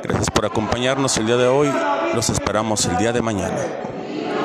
[0.03, 1.73] Gracias por acompañarnos el día de hoy.
[2.15, 3.57] Los esperamos el día de mañana.